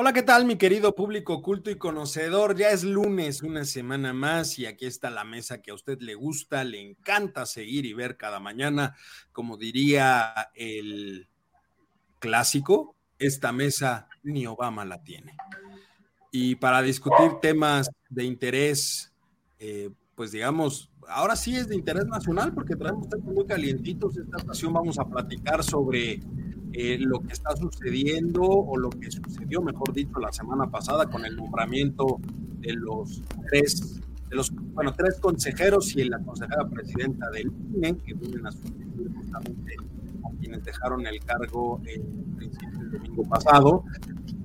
[0.00, 2.56] Hola, ¿qué tal mi querido público culto y conocedor?
[2.56, 6.14] Ya es lunes, una semana más y aquí está la mesa que a usted le
[6.14, 8.94] gusta, le encanta seguir y ver cada mañana.
[9.32, 11.26] Como diría el
[12.20, 15.36] clásico, esta mesa ni Obama la tiene.
[16.30, 19.12] Y para discutir temas de interés,
[19.58, 24.16] eh, pues digamos, ahora sí es de interés nacional porque traemos temas muy calientitos.
[24.16, 26.20] Esta ocasión vamos a platicar sobre
[26.80, 31.24] eh, lo que está sucediendo o lo que sucedió, mejor dicho, la semana pasada con
[31.24, 32.20] el nombramiento
[32.60, 38.14] de los tres, de los, bueno, tres consejeros y la consejera presidenta del INE, que
[38.14, 39.74] vienen a sustituir justamente
[40.24, 42.04] a quienes dejaron el cargo el
[42.92, 43.82] domingo pasado.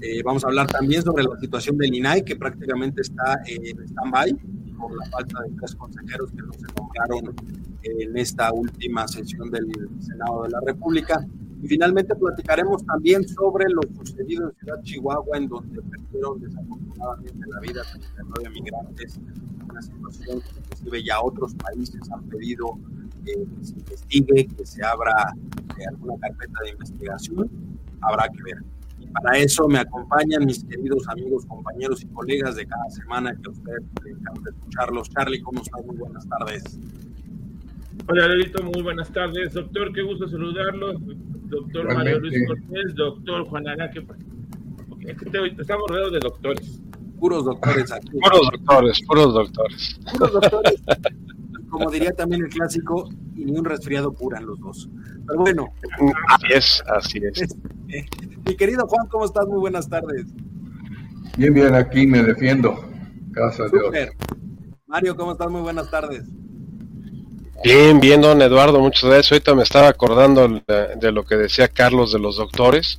[0.01, 4.33] Eh, vamos a hablar también sobre la situación del INAI, que prácticamente está en stand-by
[4.75, 7.35] por la falta de tres consejeros que no se nombraron
[7.83, 9.67] en esta última sesión del
[9.99, 11.23] Senado de la República.
[11.63, 17.59] Y finalmente platicaremos también sobre lo sucedido en Ciudad Chihuahua, en donde perdieron desafortunadamente la
[17.61, 19.19] vida 39 migrantes,
[19.69, 22.77] una situación que inclusive ya otros países han pedido
[23.23, 25.13] que se investigue, que se abra
[25.79, 27.49] eh, alguna carpeta de investigación.
[28.01, 28.57] Habrá que ver.
[28.99, 33.47] Y para eso me acompañan mis queridos amigos, compañeros y colegas de cada semana que
[33.47, 35.09] a ustedes les encanta escucharlos.
[35.11, 35.85] Charlie, ¿cómo estás?
[35.85, 36.77] Muy buenas tardes.
[38.09, 39.53] Hola, Lelito, muy buenas tardes.
[39.53, 40.99] Doctor, qué gusto saludarlo
[41.53, 44.05] doctor Mario Luis Cortés, doctor Juan Araque.
[45.01, 46.81] Es que estamos rodeados de doctores.
[47.19, 48.09] Puros doctores aquí.
[48.19, 49.99] Puros doctores, puros doctores.
[50.11, 50.81] Puros doctores.
[51.69, 54.89] Como diría también el clásico, y ni un resfriado curan los dos.
[55.27, 55.73] Pero bueno.
[56.27, 57.55] Así es, así es.
[58.45, 59.47] Mi querido Juan, ¿cómo estás?
[59.47, 60.25] Muy buenas tardes.
[61.37, 62.75] Bien, bien, aquí me defiendo.
[63.31, 64.09] Gracias a Dios.
[64.85, 65.49] Mario, ¿cómo estás?
[65.49, 66.23] Muy buenas tardes.
[67.61, 69.31] Bien, bien, don Eduardo, muchas gracias.
[69.31, 72.97] Ahorita me estaba acordando de, lo que decía Carlos de los doctores.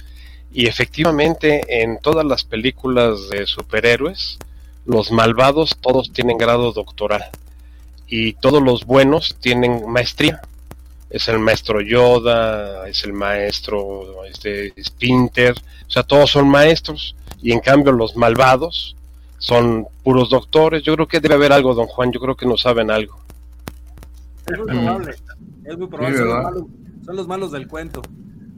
[0.52, 4.38] Y efectivamente, en todas las películas de superhéroes,
[4.86, 7.24] los malvados todos tienen grado doctoral.
[8.06, 10.40] Y todos los buenos tienen maestría.
[11.10, 15.54] Es el maestro Yoda, es el maestro este, Spinter,
[15.86, 17.16] o sea, todos son maestros.
[17.42, 18.96] Y en cambio, los malvados
[19.38, 20.82] son puros doctores.
[20.82, 22.12] Yo creo que debe haber algo, don Juan.
[22.12, 23.23] Yo creo que no saben algo.
[24.46, 25.14] Es muy probable.
[25.64, 26.18] Es muy probable.
[27.04, 28.02] son, los malos, del cuento.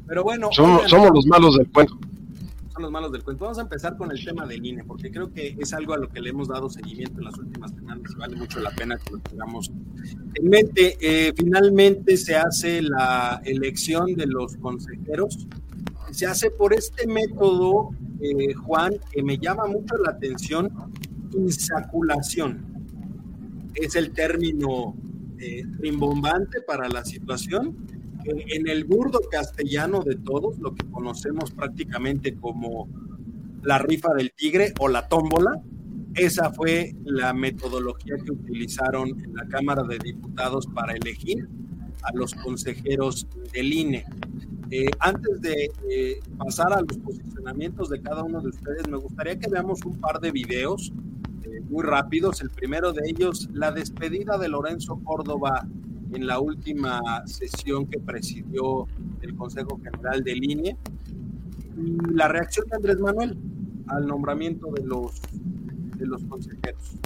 [0.06, 0.48] Pero bueno.
[0.52, 1.98] Somos, somos los malos del cuento.
[2.72, 3.44] Son los malos del cuento.
[3.44, 6.08] Vamos a empezar con el tema del INE, porque creo que es algo a lo
[6.08, 9.12] que le hemos dado seguimiento en las últimas semanas y vale mucho la pena que
[9.12, 9.70] lo tengamos
[10.34, 10.96] en mente.
[11.00, 15.46] Eh, finalmente se hace la elección de los consejeros.
[16.10, 20.70] Se hace por este método, eh, Juan, que me llama mucho la atención,
[21.32, 22.64] insaculación.
[23.74, 24.94] Es el término
[25.38, 27.76] eh, rimbombante para la situación.
[28.24, 32.88] En el burdo castellano de todos, lo que conocemos prácticamente como
[33.62, 35.62] la rifa del tigre o la tómbola,
[36.14, 41.46] esa fue la metodología que utilizaron en la Cámara de Diputados para elegir
[42.02, 44.04] a los consejeros del INE.
[44.70, 49.38] Eh, antes de eh, pasar a los posicionamientos de cada uno de ustedes, me gustaría
[49.38, 50.92] que veamos un par de videos
[51.68, 52.40] muy rápidos.
[52.40, 55.66] El primero de ellos, la despedida de Lorenzo Córdoba
[56.12, 58.86] en la última sesión que presidió
[59.22, 60.76] el Consejo General de Línea
[61.76, 63.36] y la reacción de Andrés Manuel
[63.88, 65.20] al nombramiento de los,
[65.96, 66.96] de los consejeros.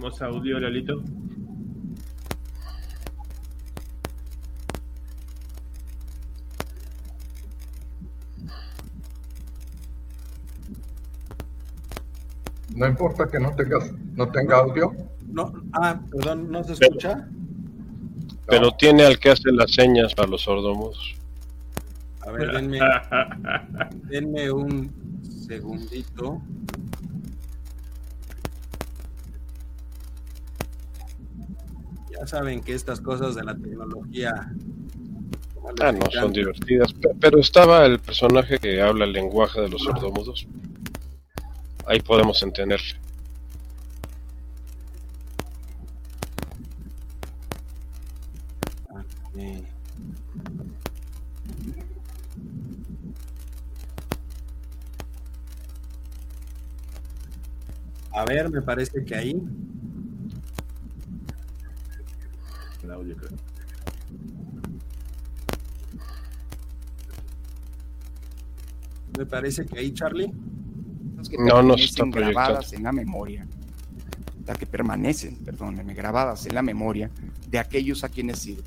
[0.00, 1.02] tenemos audio, Lolito.
[12.74, 14.94] No importa que no tengas, no tenga audio.
[15.28, 17.28] No, ah, perdón, no se escucha.
[18.46, 21.14] Pero, tiene al que hace las señas para los sordomos.
[22.22, 22.78] A ver, denme,
[24.08, 24.90] denme un
[25.46, 26.40] segundito.
[32.20, 34.52] Ya saben que estas cosas de la tecnología
[35.80, 36.92] Ah, no, son divertidas.
[37.20, 40.46] Pero estaba el personaje que habla el lenguaje de los sordomudos.
[41.86, 42.96] Ahí podemos entenderle.
[58.12, 59.42] A ver, me parece que ahí.
[69.18, 70.32] Me parece que ahí, Charlie.
[71.38, 73.46] no, no están grabadas en la memoria.
[74.46, 77.10] Las que permanecen, perdónenme, grabadas en la memoria
[77.48, 78.64] de aquellos a quienes sirven,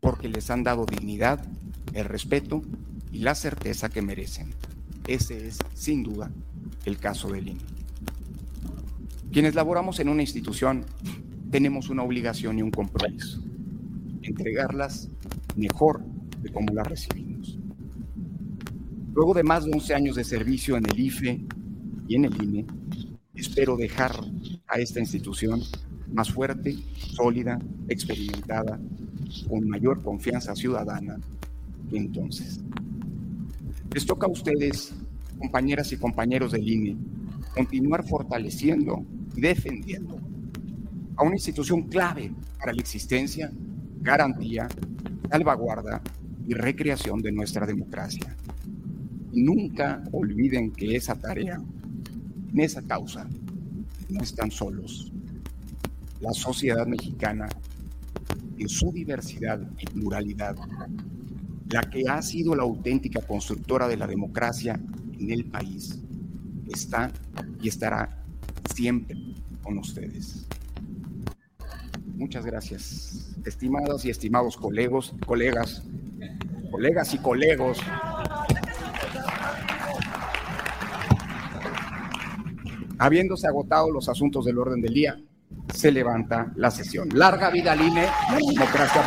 [0.00, 1.44] porque les han dado dignidad,
[1.92, 2.62] el respeto
[3.12, 4.54] y la certeza que merecen.
[5.06, 6.30] Ese es, sin duda,
[6.84, 7.60] el caso del INE.
[9.32, 10.84] Quienes laboramos en una institución
[11.54, 13.40] tenemos una obligación y un compromiso,
[14.22, 15.08] entregarlas
[15.54, 16.04] mejor
[16.42, 17.60] de como las recibimos.
[19.14, 21.44] Luego de más de 11 años de servicio en el IFE
[22.08, 22.66] y en el INE,
[23.36, 24.16] espero dejar
[24.66, 25.62] a esta institución
[26.12, 28.80] más fuerte, sólida, experimentada,
[29.48, 31.20] con mayor confianza ciudadana
[31.88, 32.64] que entonces.
[33.94, 34.92] Les toca a ustedes,
[35.38, 36.96] compañeras y compañeros del INE,
[37.54, 39.06] continuar fortaleciendo
[39.36, 40.33] y defendiendo
[41.16, 43.50] a una institución clave para la existencia,
[44.00, 44.68] garantía,
[45.30, 46.02] salvaguarda
[46.46, 48.36] y recreación de nuestra democracia.
[49.32, 51.60] Nunca olviden que esa tarea,
[52.52, 53.28] en esa causa,
[54.08, 55.12] no están solos.
[56.20, 57.48] La sociedad mexicana,
[58.58, 60.56] en su diversidad y pluralidad,
[61.70, 64.80] la que ha sido la auténtica constructora de la democracia
[65.18, 66.00] en el país,
[66.68, 67.10] está
[67.60, 68.22] y estará
[68.72, 69.16] siempre
[69.62, 70.46] con ustedes.
[72.16, 75.82] Muchas gracias, estimadas y estimados colegos, colegas,
[76.70, 77.78] colegas y colegos.
[82.98, 85.20] Habiéndose agotado los asuntos del orden del día,
[85.74, 87.08] se levanta la sesión.
[87.12, 89.02] Larga vida al INE, la democracia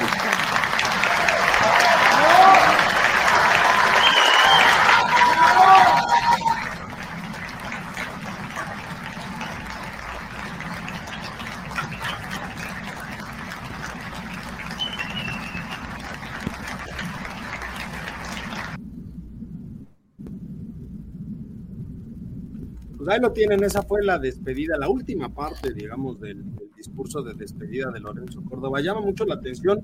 [23.06, 26.43] Pues ahí lo tienen, esa fue la despedida, la última parte, digamos, del,
[26.75, 28.79] discurso de despedida de Lorenzo Córdoba.
[28.81, 29.79] Llama mucho la atención,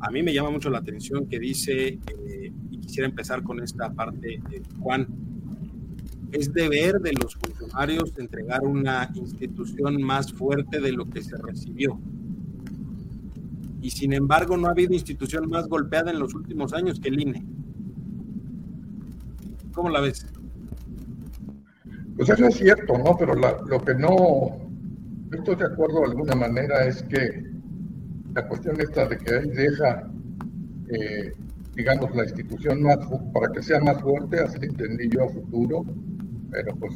[0.00, 3.92] a mí me llama mucho la atención que dice, eh, y quisiera empezar con esta
[3.92, 4.40] parte,
[4.80, 5.06] Juan,
[6.32, 12.00] es deber de los funcionarios entregar una institución más fuerte de lo que se recibió.
[13.82, 17.20] Y sin embargo, no ha habido institución más golpeada en los últimos años que el
[17.20, 17.44] INE.
[19.72, 20.26] ¿Cómo la ves?
[22.20, 23.16] Pues eso es cierto, ¿no?
[23.16, 24.58] Pero lo que no
[25.32, 27.46] estoy de acuerdo de alguna manera es que
[28.34, 30.06] la cuestión esta de que él deja,
[30.90, 31.32] eh,
[31.74, 32.98] digamos, la institución más
[33.32, 35.82] para que sea más fuerte, así entendí yo a futuro,
[36.50, 36.92] pero pues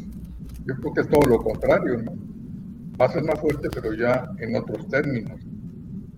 [0.67, 2.13] yo creo que es todo lo contrario, ¿no?
[3.01, 5.41] Va a ser más fuerte, pero ya en otros términos,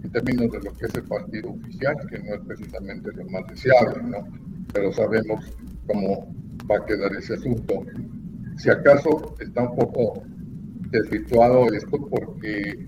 [0.03, 3.47] en términos de lo que es el partido oficial, que no es precisamente lo más
[3.47, 4.27] deseable, ¿no?
[4.73, 6.27] Pero sabemos cómo
[6.69, 7.85] va a quedar ese asunto
[8.57, 10.23] si acaso está un poco
[10.91, 12.87] desvirtuado esto porque,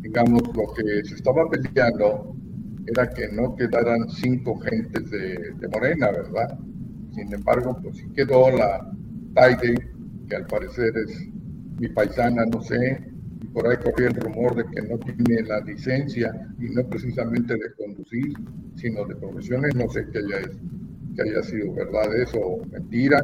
[0.00, 2.34] digamos, lo que se estaba peleando
[2.86, 6.58] era que no quedaran cinco gentes de, Morena, ¿verdad?
[7.14, 8.90] Sin embargo, pues sí quedó la
[9.34, 9.74] Taide,
[10.28, 11.28] que al parecer es
[11.78, 13.00] mi paisana, no sé,
[13.40, 17.54] y por ahí corría el rumor de que no tiene la licencia, y no precisamente
[17.54, 18.34] de conducir,
[18.76, 20.48] sino de profesiones, no sé que haya,
[21.16, 23.20] que haya sido verdad eso o mentira,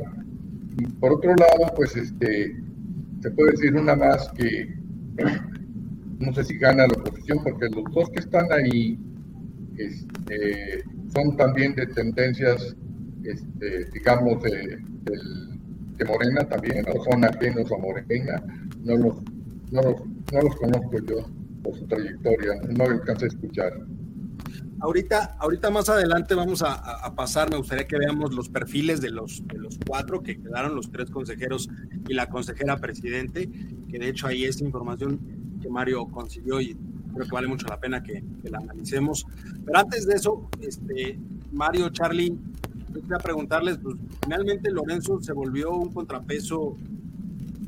[1.01, 2.57] por otro lado, pues este,
[3.23, 4.81] se puede decir una más que
[6.21, 8.99] no sé si gana la oposición, porque los dos que están ahí
[9.77, 12.77] este, son también de tendencias,
[13.25, 14.79] este, digamos, de,
[16.07, 18.43] Morena también, o son ajenos a Morena,
[18.83, 19.17] no los,
[19.71, 21.29] no los, no los conozco yo
[21.63, 23.73] por su trayectoria, no alcancé a escuchar.
[24.81, 29.47] Ahorita, ahorita más adelante vamos a, pasar, me gustaría que veamos los perfiles de los,
[29.47, 31.69] de los cuatro que quedaron, los tres consejeros
[32.09, 33.51] y la consejera presidente.
[33.91, 35.21] que de hecho ahí es información
[35.61, 36.77] que Mario consiguió y
[37.13, 39.27] creo que vale mucho la pena que, la analicemos.
[39.67, 41.19] Pero antes de eso, este,
[41.53, 42.39] Mario, Charlie,
[42.89, 46.77] yo quería preguntarles, pues finalmente Lorenzo se volvió un contrapeso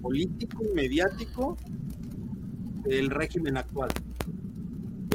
[0.00, 1.56] político y mediático
[2.84, 3.90] del régimen actual.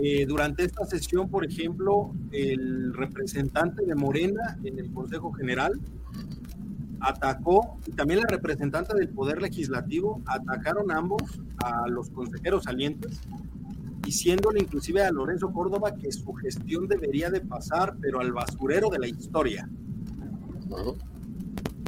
[0.02, 5.74] Eh, durante esta sesión, por ejemplo, el representante de Morena en el Consejo General
[7.00, 11.22] atacó, y también la representante del Poder Legislativo, atacaron ambos
[11.64, 13.22] a los consejeros salientes,
[14.02, 19.00] diciéndole inclusive a Lorenzo Córdoba que su gestión debería de pasar, pero al basurero de
[19.00, 19.68] la historia.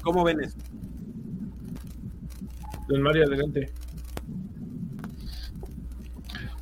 [0.04, 0.58] ¿Cómo ven eso?
[2.88, 3.72] Don Mario, adelante.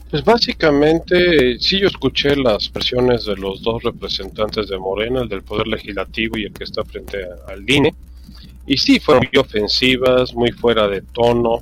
[0.10, 5.44] Pues básicamente, sí yo escuché las versiones de los dos representantes de Morena, el del
[5.44, 7.94] Poder Legislativo y el que está frente al DINE.
[8.66, 11.62] Y sí, fueron muy ofensivas, muy fuera de tono,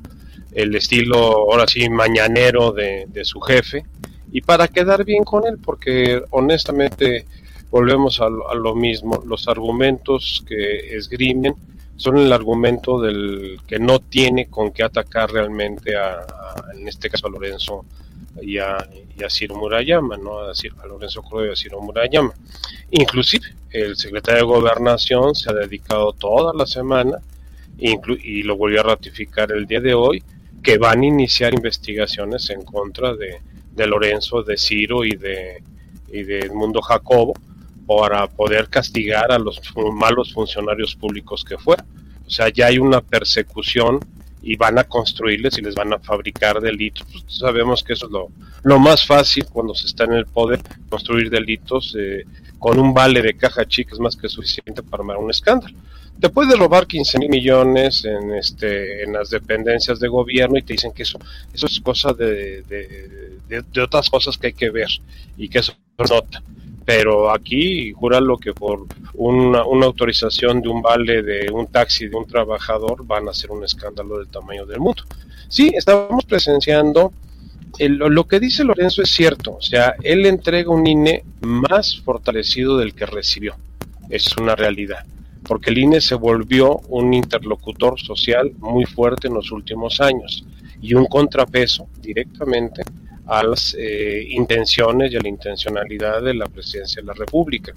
[0.52, 3.84] el estilo, ahora sí, mañanero de, su jefe.
[4.32, 7.26] Y para quedar bien con él, porque honestamente
[7.72, 11.56] volvemos a, lo mismo, los argumentos que esgrimen
[11.96, 16.26] son el argumento del que no tiene con qué atacar realmente a
[16.74, 17.86] en este caso a Lorenzo
[18.42, 18.78] y a,
[19.30, 20.40] Ciro Murayama, ¿no?
[20.40, 22.34] a, a Lorenzo Córdoba y a Ciro Murayama.
[22.92, 27.18] Inclusive el secretario de Gobernación se ha dedicado toda la semana
[27.78, 30.24] y lo volvió a ratificar el día de hoy
[30.66, 33.40] que van a iniciar investigaciones en contra de,
[33.86, 35.62] Lorenzo, de Ciro y de,
[36.12, 37.34] y Edmundo Jacobo
[37.86, 39.62] para poder castigar a los
[39.94, 41.86] malos funcionarios públicos que fueron.
[42.26, 44.00] O sea, ya hay una persecución
[44.46, 47.06] y van a construirles y les van a fabricar delitos.
[47.12, 48.30] Pues, sabemos que eso es lo,
[48.64, 52.26] lo, más fácil cuando se está en el poder, construir delitos eh,
[52.60, 55.76] con un vale de caja chica es más que suficiente para armar un escándalo.
[56.20, 60.74] Te puedes robar 15 mil millones en, este, en las dependencias de gobierno y te
[60.74, 61.20] dicen que eso,
[61.52, 64.88] eso es cosa de, de, de otras cosas que hay que ver
[65.38, 66.42] y que eso nota
[66.86, 72.28] pero aquí lo que por una, autorización de un vale de un taxi de un
[72.28, 75.04] trabajador van a ser un escándalo del tamaño del mundo.
[75.48, 77.12] Sí, estamos presenciando,
[77.80, 82.94] lo que dice Lorenzo es cierto, o sea, él entrega un INE más fortalecido del
[82.94, 83.56] que recibió,
[84.10, 85.06] es una realidad,
[85.48, 90.46] porque el INE se volvió un interlocutor social muy fuerte en los últimos años
[90.82, 92.84] y un contrapeso directamente
[93.28, 97.74] a las eh, intenciones y a la intencionalidad de la presidencia de la República.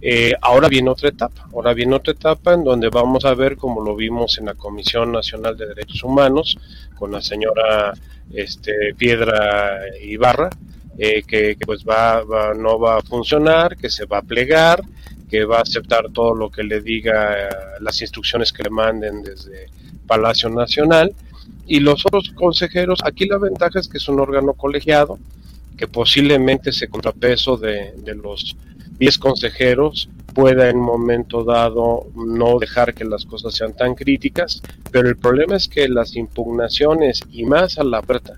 [0.00, 3.82] Eh, ahora viene otra etapa, ahora viene otra etapa en donde vamos a ver, como
[3.82, 6.56] lo vimos en la Comisión Nacional de Derechos Humanos,
[6.96, 7.94] con la señora
[8.32, 10.50] este, Piedra Ibarra,
[10.98, 12.22] eh, que, pues va,
[12.56, 14.80] no va a funcionar, que se va a plegar,
[15.28, 17.48] que va a aceptar todo lo que le diga,
[17.80, 19.66] las instrucciones que le manden desde
[20.06, 21.12] Palacio Nacional
[21.66, 25.18] y los otros consejeros, aquí la ventaja es que es un órgano colegiado,
[25.76, 28.56] que posiblemente ese contrapeso de, de los
[28.98, 34.62] 10 consejeros pueda en un momento dado no dejar que las cosas sean tan críticas,
[34.90, 38.34] pero el problema es que las impugnaciones y más a la puerta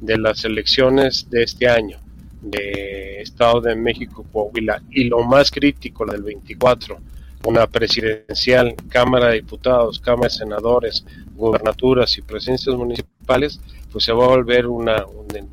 [0.00, 1.98] de las elecciones de este año
[2.42, 6.98] de Estado de México, Coahuila y lo más crítico, la del 24,
[7.44, 14.24] una presidencial, Cámara de Diputados, Cámara de Senadores, gubernaturas y presidencias municipales, pues se va
[14.24, 15.04] a volver una,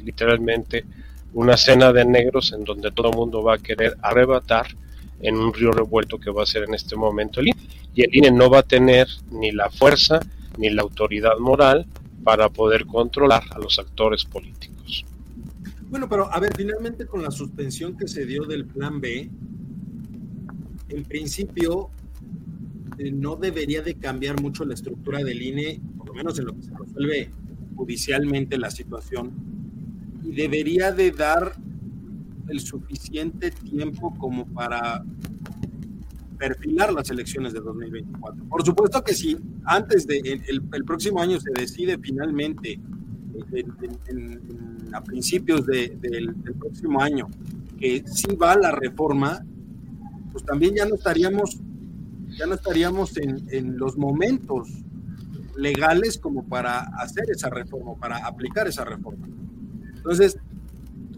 [0.04, 0.86] literalmente
[1.34, 4.68] una cena de negros en donde todo el mundo va a querer arrebatar
[5.22, 7.60] en un río revuelto que va a ser en este momento el INE.
[7.96, 10.20] Y el INE no va a tener ni la fuerza
[10.58, 11.86] ni la autoridad moral
[12.24, 15.06] para poder controlar a los actores políticos.
[15.90, 19.30] Bueno, pero a ver, finalmente con la suspensión que se dio del plan B,
[20.90, 21.90] en principio
[22.98, 26.56] eh, no debería de cambiar mucho la estructura del INE, por lo menos en lo
[26.56, 27.30] que se resuelve
[27.76, 29.32] judicialmente la situación,
[30.24, 31.54] y debería de dar
[32.50, 35.04] el suficiente tiempo como para
[36.38, 38.46] perfilar las elecciones de 2024.
[38.46, 42.80] Por supuesto que si antes de el, próximo año se decide finalmente
[44.94, 47.30] a principios del, del, próximo año
[47.78, 49.46] que sí va la reforma,
[50.32, 51.60] pues también ya no estaríamos,
[52.38, 54.68] ya no estaríamos en, en los momentos
[55.56, 59.28] legales como para hacer esa reforma, para aplicar esa reforma.
[59.96, 60.38] Entonces,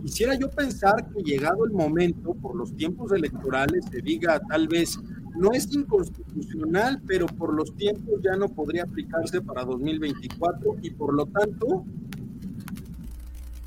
[0.01, 4.99] quisiera yo pensar que llegado el momento, por los tiempos electorales, se diga tal vez,
[5.37, 11.13] no es inconstitucional, pero por los tiempos ya no podría aplicarse para 2024 y por
[11.13, 11.85] lo tanto,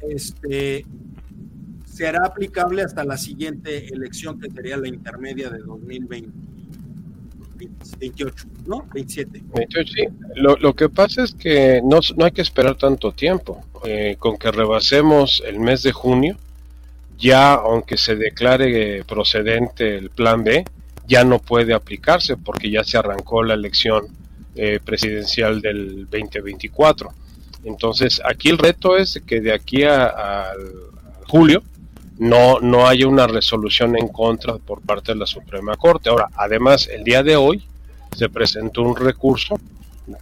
[0.01, 0.85] este,
[1.95, 6.33] será aplicable hasta la siguiente elección, que sería la intermedia de 2025.
[7.99, 8.85] 28, ¿no?
[8.93, 9.43] 27.
[9.55, 10.05] 28, sí.
[10.35, 13.65] Lo, lo que pasa es que no, no hay que esperar tanto tiempo.
[13.87, 16.39] Eh, con que rebasemos el mes de junio,
[17.19, 20.65] ya aunque se declare procedente el plan B,
[21.07, 24.07] ya no puede aplicarse porque ya se arrancó la elección
[24.55, 27.13] eh, presidencial del 2024.
[27.65, 30.47] Entonces, aquí el reto es que de aquí a,
[31.27, 31.63] julio
[32.19, 36.11] no, no haya una resolución en contra por parte de la Suprema Corte.
[36.11, 37.65] Ahora, además, el día de hoy
[38.17, 39.59] se presentó un recurso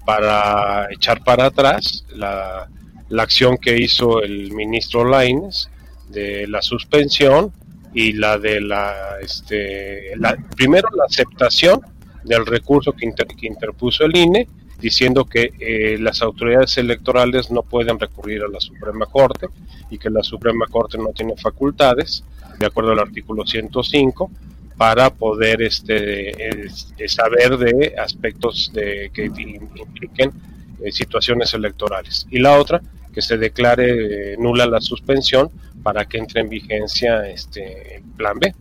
[0.05, 2.69] para echar para atrás la,
[3.09, 5.71] la acción que hizo el ministro Laines
[6.09, 7.53] de la suspensión
[7.93, 10.13] y la de la, este,
[10.57, 11.81] primero la aceptación
[12.25, 14.49] del recurso que, que interpuso el INE,
[14.83, 19.47] diciendo que eh, las autoridades electorales no pueden recurrir a la Suprema Corte
[19.89, 22.25] y que la Suprema Corte no tiene facultades,
[22.59, 24.31] de acuerdo al artículo 105,
[24.77, 26.69] para poder este,
[27.07, 30.33] saber de aspectos que impliquen
[30.83, 32.27] eh, situaciones electorales.
[32.31, 32.81] Y la otra,
[33.15, 35.51] que se declare eh, nula la suspensión
[35.83, 38.53] para que entre en vigencia este el plan B.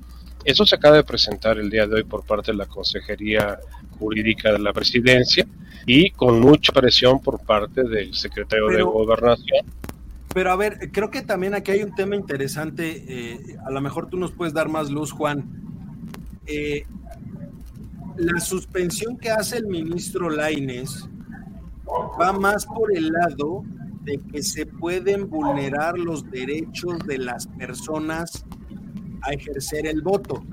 [0.44, 3.58] Eso se acaba de presentar el día de hoy por parte de la Consejería
[4.02, 5.46] Jurídica de la Presidencia
[5.86, 9.66] y con mucha presión por parte del secretario de Gobernación.
[10.34, 14.10] Pero a ver, creo que también aquí hay un tema interesante, eh, a lo mejor
[14.10, 15.46] tú nos puedes dar más luz, Juan.
[16.48, 16.86] Eh,
[18.18, 21.08] la suspensión que hace el ministro Laines
[22.20, 23.64] va más por el lado
[24.04, 28.46] de que se pueden vulnerar los derechos de las personas
[29.22, 30.44] a ejercer el voto.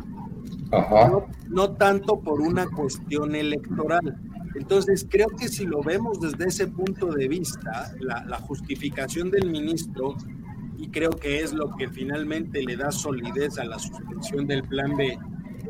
[1.48, 4.18] No, tanto por una cuestión electoral.
[4.54, 9.50] Entonces, creo que si lo vemos desde ese punto de vista, la, la justificación del
[9.50, 10.16] ministro,
[10.76, 14.96] y creo que es lo que finalmente le da solidez a la suspensión del plan
[14.96, 15.18] B,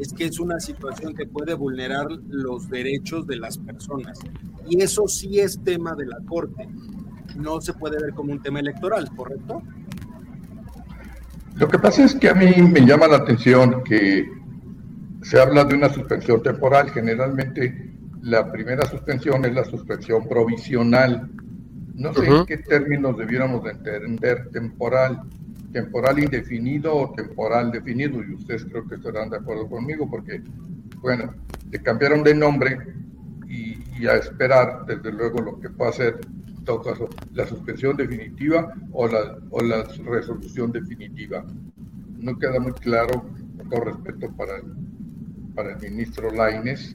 [0.00, 4.21] es que es una situación que puede vulnerar los derechos de las personas.
[4.69, 6.69] Y eso sí es tema de la Corte
[7.38, 9.62] no se puede ver como un tema electoral, ¿correcto?
[11.55, 14.29] Lo que pasa es que a mí me llama la atención que
[15.29, 16.88] se habla de una suspensión temporal.
[16.88, 17.91] Generalmente
[18.23, 21.31] la primera suspensión es la suspensión provisional.
[21.95, 25.21] No sé en qué términos debiéramos entender temporal.
[25.71, 28.25] Temporal indefinido o temporal definido.
[28.25, 30.41] Y ustedes creo que estarán de acuerdo conmigo porque,
[31.03, 31.35] bueno,
[31.71, 32.79] le cambiaron de nombre
[33.47, 36.21] y, y a esperar, desde luego, lo que pueda ser
[36.64, 41.45] todo caso, la suspensión definitiva o la, o la resolución definitiva.
[42.19, 43.27] No queda muy claro,
[43.59, 44.64] con todo respeto para el,
[45.59, 46.94] para el ministro Laines,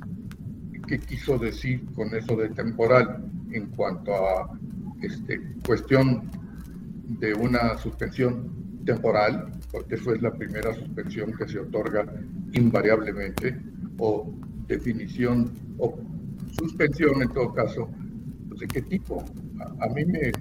[0.87, 4.57] qué quiso decir con eso de temporal en cuanto a
[5.01, 6.31] este, cuestión
[7.19, 12.05] de una suspensión temporal, porque eso es la primera suspensión que se otorga
[12.53, 13.59] invariablemente,
[13.97, 14.33] o
[14.65, 15.99] definición o
[16.57, 17.89] suspensión en todo caso,
[18.61, 19.25] ¿de qué tipo?
[19.59, 20.31] a, mí me,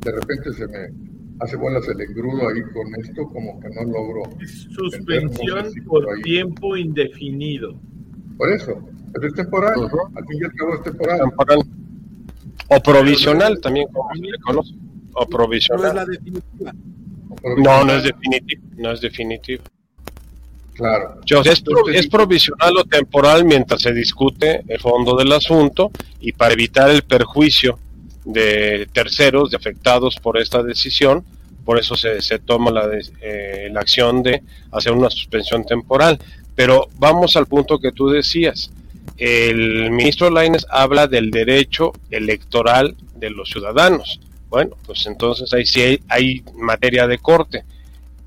[0.00, 1.03] de repente se me
[1.40, 4.22] hace bolas el engrudo ahí con esto, como que no logro.
[4.70, 7.74] Suspensión por tiempo indefinido.
[8.36, 8.80] Por eso,
[9.12, 9.74] pero es temporal,
[10.14, 11.20] al fin y al cabo es temporal.
[12.68, 14.74] O provisional también, como se le conoce.
[15.14, 15.82] O provisional.
[15.82, 16.74] No es la definitiva.
[17.58, 18.62] No, no es definitiva.
[18.76, 19.64] No es definitiva.
[20.74, 21.20] Claro.
[21.24, 21.62] es,
[21.94, 27.02] es, provisional o temporal mientras se discute el fondo del asunto y para evitar el
[27.02, 27.78] perjuicio
[28.24, 31.24] de terceros, de afectados por esta decisión,
[31.64, 32.88] por eso se, se toma la,
[33.20, 36.18] eh, la acción de hacer una suspensión temporal.
[36.54, 38.70] Pero vamos al punto que tú decías.
[39.16, 44.20] El ministro Laines habla del derecho electoral de los ciudadanos.
[44.48, 47.64] Bueno, pues entonces ahí sí hay materia de corte.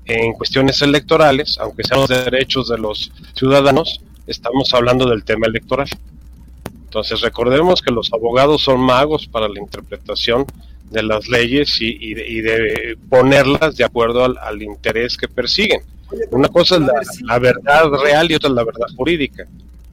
[0.04, 5.88] En cuestiones electorales, aunque sean los derechos de los ciudadanos, estamos hablando del tema electoral.
[6.88, 10.46] Entonces recordemos que los abogados son magos para la interpretación
[10.90, 15.82] de las leyes y, de, ponerlas de acuerdo al, interés que persiguen.
[16.30, 19.44] Una cosa es la, verdad real y otra es la verdad jurídica.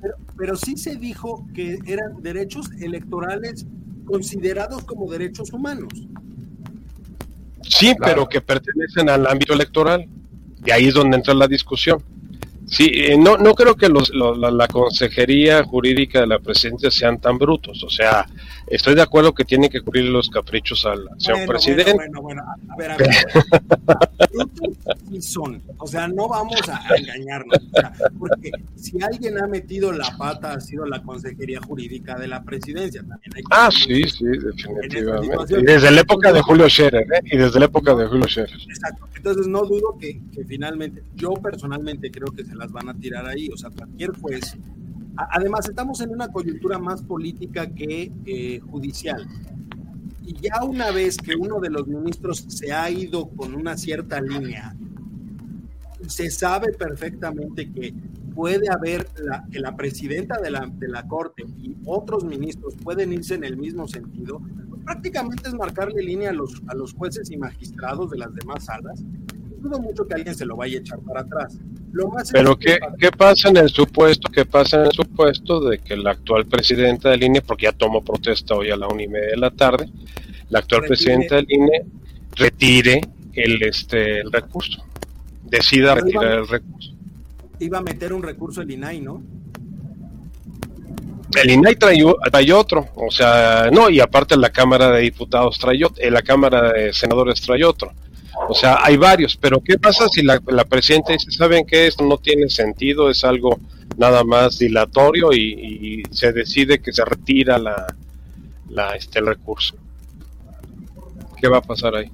[0.01, 3.65] Pero, pero sí se dijo que eran derechos electorales
[4.05, 5.91] considerados como derechos humanos.
[7.61, 10.07] Sí, pero que pertenecen al ámbito electoral.
[10.65, 12.01] Y ahí es donde entra la discusión.
[12.75, 17.37] Sí, eh, no, no creo que los, la, consejería jurídica de la presidencia sean tan
[17.37, 17.81] brutos.
[17.83, 18.25] O sea,
[18.67, 21.93] estoy de acuerdo que tienen que cubrir los caprichos al señor presidente.
[21.93, 23.09] Bueno, bueno, a ver, a ver.
[24.29, 24.77] brutos
[25.09, 25.61] sí son.
[25.77, 27.57] O sea, no vamos a, engañarnos.
[28.19, 32.99] porque si alguien ha metido la pata, ha sido la consejería jurídica de la presidencia.
[33.07, 35.61] También hay ah, sí, sí, definitivamente.
[35.61, 37.21] Y desde la época de Julio Scherer, ¿eh?
[37.31, 38.59] Y desde la época de Julio Scherer.
[38.67, 39.07] Exacto.
[39.15, 43.25] Entonces, no dudo que, que finalmente, yo personalmente creo que se las van a tirar
[43.25, 43.49] ahí.
[43.49, 44.57] O sea, cualquier juez
[45.17, 49.25] Además, estamos en una coyuntura más política que eh, judicial.
[50.23, 54.19] Y ya una vez que uno de los ministros se ha ido con una cierta
[54.19, 54.75] línea,
[56.07, 57.93] se sabe perfectamente que
[58.33, 63.13] puede haber la, que la presidenta de la, de la Corte y otros ministros pueden
[63.13, 67.31] irse en el mismo sentido, pues prácticamente es marcarle línea a los, a los jueces
[67.31, 69.01] y magistrados de las demás salas.
[69.59, 71.57] Dudo mucho que alguien se lo vaya a echar para atrás.
[72.31, 74.29] Pero ¿qué, ¿qué pasa en el supuesto?
[74.31, 78.03] ¿Qué pasa en el supuesto de que la actual presidenta del INE, porque ya tomó
[78.03, 79.89] protesta hoy a la una y media de la tarde,
[80.49, 81.85] la actual presidenta del INE
[82.35, 83.01] retire
[83.33, 84.83] el este el recurso,
[85.43, 86.91] decida retirar el recurso?
[87.59, 89.23] Iba a meter un recurso el INAI, ¿no?
[91.41, 96.01] El INAI trae, otro, o sea, no, y aparte la Cámara de Diputados trae otro,
[96.01, 97.91] eh, la Cámara de Senadores trae otro.
[98.47, 102.17] O sea, hay varios, pero ¿qué pasa si la, presidenta dice, saben que esto no
[102.17, 103.59] tiene sentido, es algo
[103.97, 107.87] nada más dilatorio y, se decide que se retira la,
[108.69, 109.75] la, este, el recurso?
[111.39, 112.11] ¿Qué va a pasar ahí?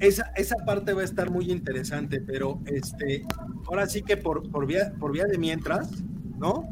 [0.00, 3.24] Esa, esa parte va a estar muy interesante, pero este,
[3.66, 5.90] ahora sí que por, por, vía, por vía de mientras,
[6.38, 6.64] ¿no?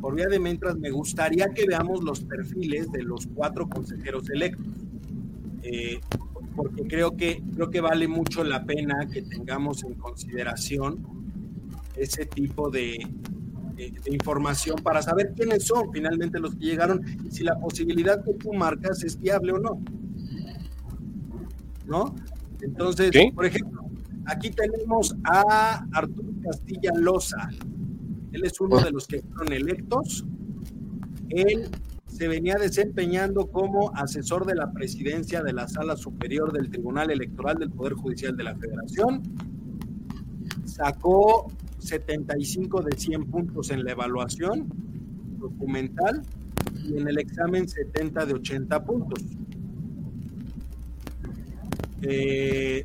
[0.00, 4.66] Por vía de mientras, me gustaría que veamos los perfiles de los cuatro consejeros electos.
[5.62, 6.00] Eh,
[6.62, 10.98] porque creo que, creo que vale mucho la pena que tengamos en consideración
[11.96, 12.98] ese tipo de,
[14.10, 18.52] información para saber quiénes son finalmente los que llegaron y si la posibilidad que tú
[18.52, 19.82] marcas es viable o no.
[21.86, 22.14] ¿No?
[22.60, 23.80] Entonces, por ejemplo,
[24.26, 27.48] aquí tenemos a Arturo Castilla Loza.
[28.32, 30.26] Él es uno de los que fueron electos.
[31.30, 31.70] Él
[32.20, 37.56] se venía desempeñando como asesor de la presidencia de la Sala Superior del Tribunal Electoral
[37.56, 39.22] del Poder Judicial de la Federación.
[40.66, 44.68] Sacó 75 de 100 puntos en la evaluación
[45.38, 46.20] documental
[46.84, 49.24] y en el examen 70 de 80 puntos.
[52.02, 52.84] Eh,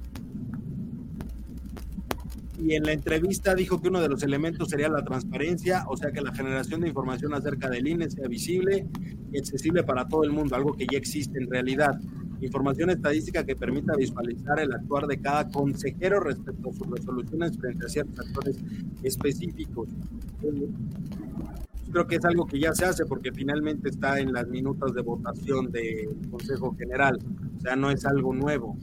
[2.57, 6.11] y en la entrevista dijo que uno de los elementos sería la transparencia, o sea
[6.11, 8.87] que la generación de información acerca del INE sea visible
[9.31, 11.99] y accesible para todo el mundo, algo que ya existe en realidad.
[12.41, 17.85] Información estadística que permita visualizar el actuar de cada consejero respecto a sus resoluciones frente
[17.85, 18.57] a ciertos actores
[19.03, 19.89] específicos.
[21.91, 25.01] Creo que es algo que ya se hace porque finalmente está en las minutas de
[25.01, 27.17] votación del Consejo General,
[27.57, 28.77] o sea, no es algo nuevo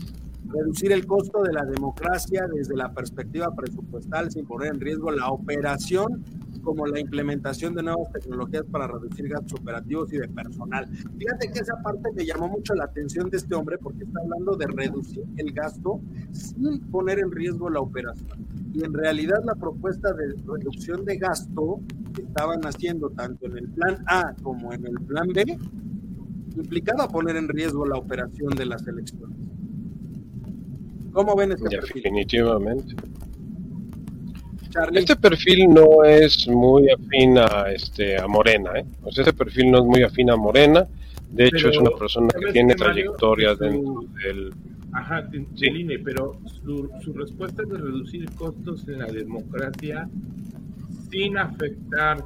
[0.52, 5.28] reducir el costo de la democracia desde la perspectiva presupuestal sin poner en riesgo la
[5.28, 6.24] operación
[6.62, 10.88] como la implementación de nuevas tecnologías para reducir gastos operativos y de personal.
[11.18, 14.54] Fíjate que esa parte me llamó mucho la atención de este hombre porque está hablando
[14.56, 16.00] de reducir el gasto
[16.32, 18.46] sin poner en riesgo la operación.
[18.72, 21.80] Y en realidad la propuesta de reducción de gasto
[22.14, 25.58] que estaban haciendo tanto en el plan A como en el plan B
[26.56, 29.51] implicaba poner en riesgo la operación de las elecciones.
[31.12, 32.02] ¿Cómo ven este perfil?
[32.02, 32.94] Definitivamente.
[34.94, 38.86] Este perfil no es muy afín a, este, a Morena, ¿eh?
[39.06, 40.86] este perfil no es muy afín a Morena.
[41.30, 44.52] De hecho, es una persona que tiene trayectoria dentro del.
[44.92, 50.08] Ajá, del pero su, su respuesta es de reducir costos en la democracia
[51.10, 52.24] sin afectar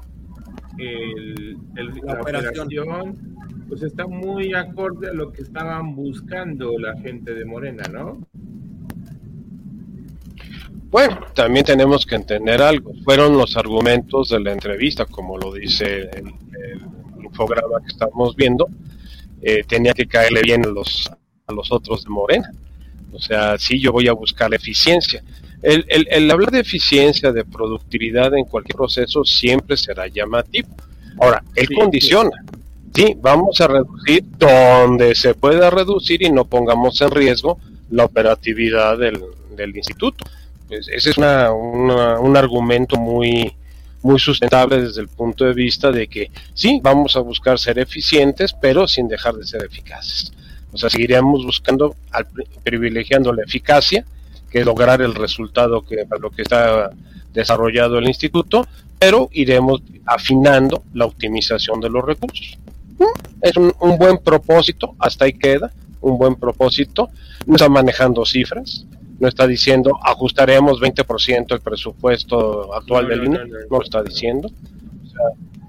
[0.78, 1.56] el,
[2.04, 3.16] la, operación,
[3.68, 8.18] pues está muy acorde a lo que estaban buscando la gente de Morena, ¿no?
[10.90, 12.92] Bueno, también tenemos que entender algo.
[13.04, 16.32] Fueron los argumentos de la entrevista, como lo dice el,
[17.22, 18.68] infograma que estamos viendo.
[19.42, 21.10] Eh, tenía que caerle bien a los,
[21.46, 22.50] a los otros de Morena.
[23.12, 25.22] O sea, sí, yo voy a buscar eficiencia.
[25.62, 30.68] El, el, el, hablar de eficiencia, de productividad en cualquier proceso siempre será llamativo.
[31.20, 32.44] Ahora, él condiciona.
[32.94, 37.58] Sí, vamos a reducir donde se pueda reducir y no pongamos en riesgo
[37.90, 39.20] la operatividad del,
[39.56, 40.24] del instituto.
[40.68, 43.52] Pues, ese es un argumento muy,
[44.02, 48.52] muy sustentable desde el punto de vista de que sí, vamos a buscar ser eficientes,
[48.52, 50.32] pero sin dejar de ser eficaces.
[50.72, 51.94] O sea, seguiremos buscando,
[52.62, 54.04] privilegiando la eficacia,
[54.50, 56.90] que lograr el resultado que para lo que está
[57.32, 58.66] desarrollado el instituto,
[58.98, 62.58] pero iremos afinando la optimización de los recursos.
[63.42, 67.10] Es un, un buen propósito, hasta ahí queda, un buen propósito.
[67.46, 68.86] No está manejando cifras,
[69.18, 74.50] no está diciendo ajustaremos 20% el presupuesto actual del INE, no, lo está diciendo.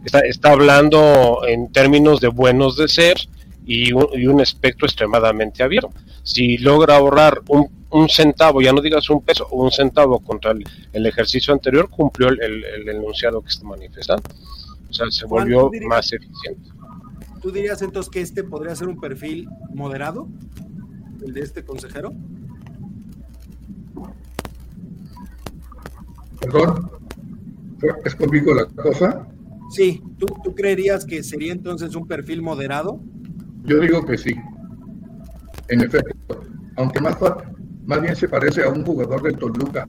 [0.06, 3.30] está, está, hablando en términos de buenos deseos
[3.66, 5.92] y un, y un espectro extremadamente abierto.
[6.24, 10.64] Si logra ahorrar un, un, centavo, ya no digas un peso, un centavo contra el,
[10.94, 14.24] el ejercicio anterior, cumplió el, el, enunciado que está manifestando.
[14.90, 16.70] O sea, se volvió más eficiente.
[17.42, 20.28] ¿Tú dirías entonces que este podría ser un perfil moderado,
[21.26, 22.14] el de este consejero?
[26.40, 26.90] Perdón,
[28.06, 29.28] ¿es conmigo la cosa?
[29.70, 33.02] Sí, ¿Tú, ¿tú creerías que sería entonces un perfil moderado?
[33.64, 34.34] Yo digo que sí,
[35.68, 36.42] en efecto,
[36.78, 37.18] aunque más,
[37.86, 39.88] más bien se parece a un jugador del Toluca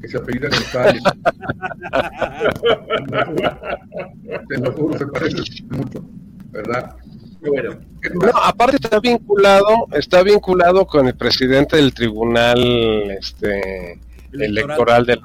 [0.00, 1.02] que se apellida González.
[4.48, 5.36] Te lo juro, se parece
[5.70, 6.04] mucho,
[6.50, 6.96] ¿verdad?
[7.40, 7.78] Bueno,
[8.14, 13.98] no, aparte está vinculado, está vinculado con el presidente del tribunal este
[14.32, 15.20] electoral, del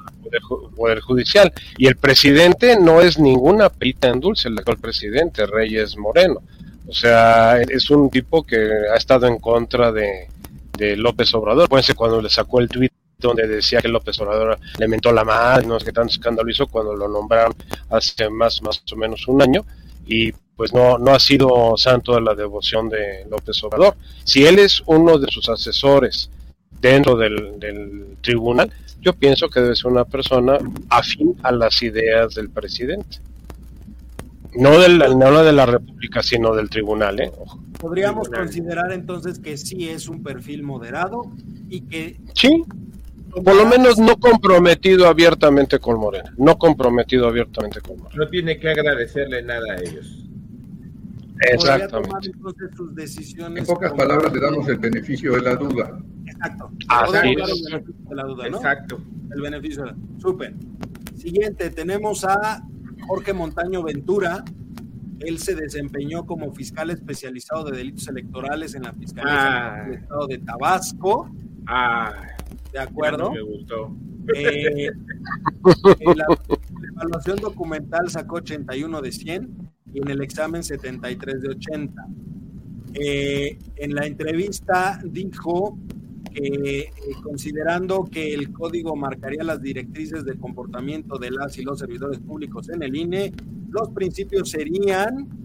[0.76, 1.52] poder, Judicial.
[1.76, 6.42] Y el presidente no es ninguna pita en dulce, el actual presidente, Reyes Moreno.
[6.86, 8.56] O sea, es un tipo que
[8.92, 10.28] ha estado en contra de,
[10.76, 11.64] de López Obrador.
[11.64, 15.64] Acuérdense cuando le sacó el tweet donde decía que López Obrador le mentó la madre,
[15.64, 17.54] no sé qué tanto escándalo hizo cuando lo nombraron
[17.88, 19.64] hace más, más o menos un año.
[20.06, 23.96] Y pues no, no ha sido santo de la devoción de López Obrador.
[24.22, 26.30] Si él es uno de sus asesores
[26.80, 32.36] dentro del, del tribunal, yo pienso que debe ser una persona afín a las ideas
[32.36, 33.18] del presidente.
[34.54, 37.20] No, del, no de la República, sino del tribunal.
[37.20, 37.32] ¿eh?
[37.80, 41.22] Podríamos considerar entonces que sí es un perfil moderado
[41.70, 42.20] y que...
[42.36, 42.62] Sí,
[43.44, 46.32] por lo menos no comprometido abiertamente con Morena.
[46.36, 48.22] No comprometido abiertamente con Morena.
[48.24, 50.21] No tiene que agradecerle nada a ellos.
[51.50, 52.30] Exactamente.
[52.76, 55.98] sus decisiones en pocas palabras, le damos el beneficio de la duda.
[56.26, 56.70] Exacto.
[56.88, 58.56] Así el beneficio de la duda, ¿no?
[58.58, 59.00] Exacto.
[59.34, 60.54] El beneficio de la Súper.
[61.16, 62.62] Siguiente, tenemos a
[63.06, 64.44] Jorge Montaño Ventura.
[65.20, 70.38] Él se desempeñó como fiscal especializado de delitos electorales en la Fiscalía del Estado de
[70.38, 71.30] Tabasco.
[71.66, 72.12] Ah,
[72.72, 73.30] ¿De acuerdo?
[73.30, 73.94] Me gustó.
[74.34, 74.90] Eh,
[76.16, 79.61] la, la evaluación documental sacó 81 de 100
[79.92, 82.06] y en el examen 73 de 80.
[82.94, 85.78] Eh, en la entrevista dijo
[86.32, 86.90] que eh,
[87.22, 92.68] considerando que el código marcaría las directrices de comportamiento de las y los servidores públicos
[92.68, 93.32] en el INE,
[93.70, 95.41] los principios serían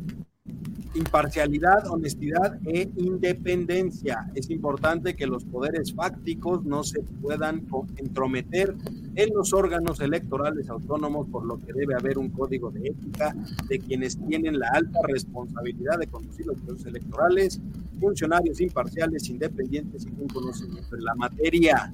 [0.98, 4.30] imparcialidad, honestidad e independencia.
[4.36, 8.76] Es importante que los poderes fácticos no se puedan entrometer
[9.16, 13.36] en los órganos electorales autónomos, por lo que debe haber un código de ética
[13.68, 17.62] de quienes tienen la alta responsabilidad de conducir los procesos electorales,
[18.00, 21.92] funcionarios imparciales, independientes y con conocimiento en la materia.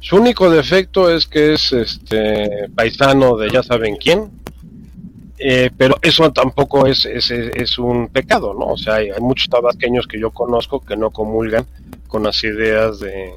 [0.00, 4.30] Su único defecto es que es este paisano de ya saben quién,
[5.38, 8.66] eh, pero eso tampoco es, es, es, un pecado, ¿no?
[8.66, 11.64] O sea, hay, muchos tabasqueños que yo conozco que no comulgan
[12.08, 13.34] con las ideas de,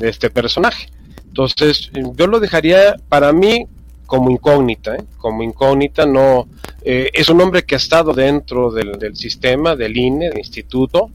[0.00, 0.88] este personaje.
[1.26, 3.66] Entonces, yo lo dejaría para mí
[4.06, 5.04] como incógnita, ¿eh?
[5.18, 6.46] como incógnita, no
[6.82, 11.10] eh, es un hombre que ha estado dentro del, del sistema, del INE, del instituto,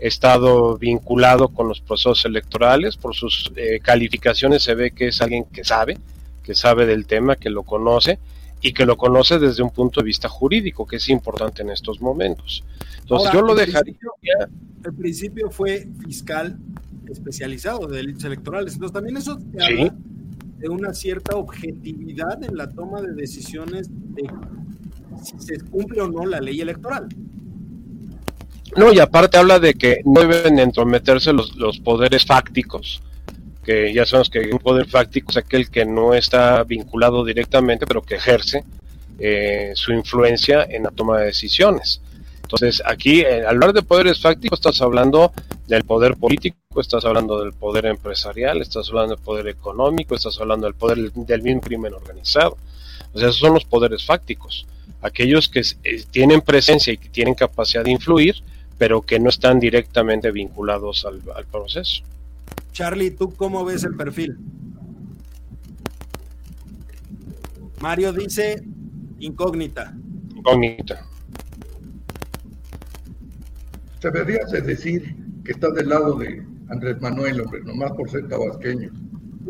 [0.00, 5.44] ha estado vinculado con los procesos electorales, por sus calificaciones se ve que es alguien
[5.46, 5.98] que sabe,
[6.44, 8.18] que sabe del tema, que lo conoce,
[8.60, 12.00] y que lo conoce desde un punto de vista jurídico, que es importante en estos
[12.00, 12.64] momentos.
[13.00, 13.94] Entonces yo lo dejaría...
[14.84, 16.58] El principio fue fiscal
[17.08, 19.94] especializado de delitos electorales, entonces también eso te habla
[20.58, 24.28] de una cierta objetividad en la toma de decisiones de
[25.22, 27.08] si se cumple o no la ley electoral.
[28.76, 33.02] No, y aparte habla de que no deben entrometerse los, los poderes fácticos
[33.68, 38.00] que ya sabemos que un poder fáctico es aquel que no está vinculado directamente, pero
[38.00, 38.64] que ejerce
[39.18, 42.00] eh, su influencia en la toma de decisiones.
[42.40, 45.34] Entonces, aquí, eh, al hablar de poderes fácticos, estás hablando
[45.66, 50.64] del poder político, estás hablando del poder empresarial, estás hablando del poder económico, estás hablando
[50.64, 52.56] del poder del mismo crimen organizado.
[53.12, 54.66] O sea, esos son los poderes fácticos,
[55.02, 58.36] aquellos que eh, tienen presencia y que tienen capacidad de influir,
[58.78, 62.02] pero que no están directamente vinculados al proceso.
[62.72, 64.38] Charlie, ¿tú cómo ves el perfil?
[67.80, 68.62] Mario dice
[69.18, 69.94] incógnita.
[70.34, 71.04] Incógnita.
[74.00, 78.90] Se debería decir que está del lado de Andrés Manuel, hombre, nomás por ser tabasqueño.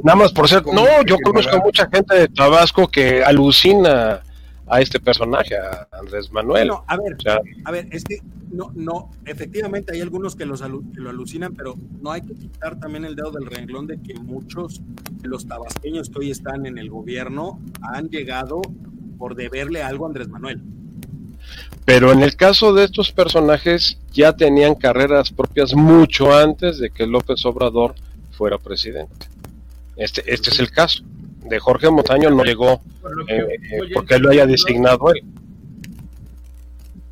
[0.03, 0.65] Nada más por ser.
[0.67, 4.21] No, yo conozco a mucha gente de Tabasco que alucina
[4.69, 6.71] a este personaje, a Andrés Manuel.
[6.87, 7.17] a ver,
[7.65, 12.11] a ver, es que no, no, efectivamente hay algunos que, los lo alucinan, pero no
[12.13, 14.81] hay que quitar también el dedo del renglón de que muchos
[15.21, 18.61] de los tabasqueños que hoy están en el gobierno han llegado
[19.19, 20.63] por deberle algo a Andrés Manuel.
[21.85, 27.07] Pero en el caso de estos personajes ya tenían carreras propias mucho antes de que
[27.07, 27.95] López Obrador
[28.31, 29.27] fuera presidente.
[29.97, 31.03] Este, este es el caso.
[31.49, 32.83] De Jorge Montaño no llegó
[33.29, 33.59] eh,
[33.95, 35.23] porque él lo haya designado él.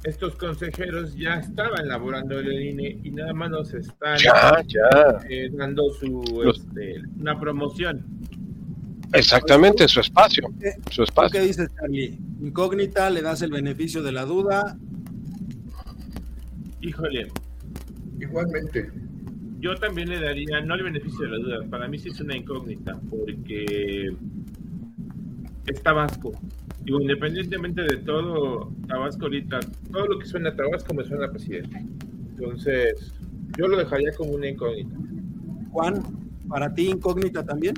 [0.04, 4.16] Estos consejeros ya estaban laborando en el INE y nada más nos están
[5.28, 8.04] eh, dando su, este, una promoción.
[9.12, 10.48] Exactamente, su espacio.
[10.90, 11.40] Su espacio.
[11.40, 12.20] ¿Qué dices, Charlie?
[12.40, 14.76] Incógnita, le das el beneficio de la duda.
[16.80, 17.28] Híjole.
[18.20, 18.92] Igualmente.
[19.66, 22.36] Yo también le daría, no el beneficio de la duda, para mí sí es una
[22.36, 24.14] incógnita, porque
[25.66, 26.30] es Tabasco.
[26.84, 29.58] Digo, independientemente de todo, Tabasco ahorita,
[29.90, 31.84] todo lo que suena a Tabasco me suena a presidente.
[32.30, 33.12] Entonces,
[33.58, 34.94] yo lo dejaría como una incógnita.
[35.72, 36.00] Juan,
[36.48, 37.74] ¿para ti incógnita también?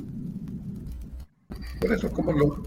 [1.80, 2.62] Por eso, como lo,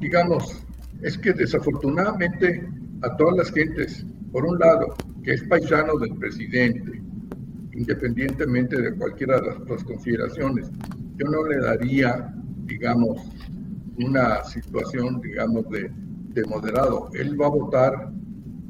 [0.00, 0.62] digamos,
[1.00, 2.68] es que desafortunadamente
[3.00, 7.00] a todas las gentes, por un lado, que es paisano del presidente,
[7.76, 10.70] independientemente de cualquiera de las, consideraciones,
[11.16, 12.34] yo no le daría,
[12.64, 13.20] digamos,
[13.98, 15.90] una situación, digamos, de,
[16.34, 17.10] de, moderado.
[17.14, 18.12] Él va a votar,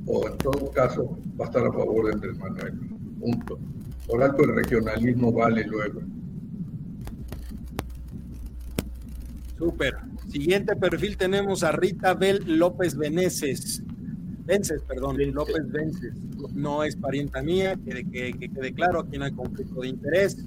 [0.07, 2.79] o en todo caso, va a estar a favor de Andrés Manuel.
[3.21, 3.59] Punto.
[4.07, 6.01] Por alto, el regionalismo vale luego.
[9.59, 9.97] Súper.
[10.29, 13.83] Siguiente perfil tenemos a Rita Bel López Veneces.
[14.47, 16.15] Vences, perdón, López Vences.
[16.55, 20.39] No es parienta mía, que, que, que quede claro, aquí no hay conflicto de interés.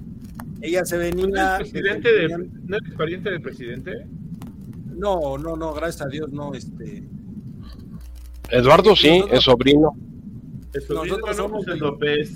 [0.62, 1.26] Ella se venía.
[1.26, 2.28] ¿No es, presidente de,
[2.64, 4.06] ¿No es pariente del presidente?
[4.96, 6.54] No, no, no, gracias a Dios, no.
[6.54, 7.04] este
[8.50, 9.94] Eduardo sí, es sobrino.
[10.88, 12.32] nosotros somos de López.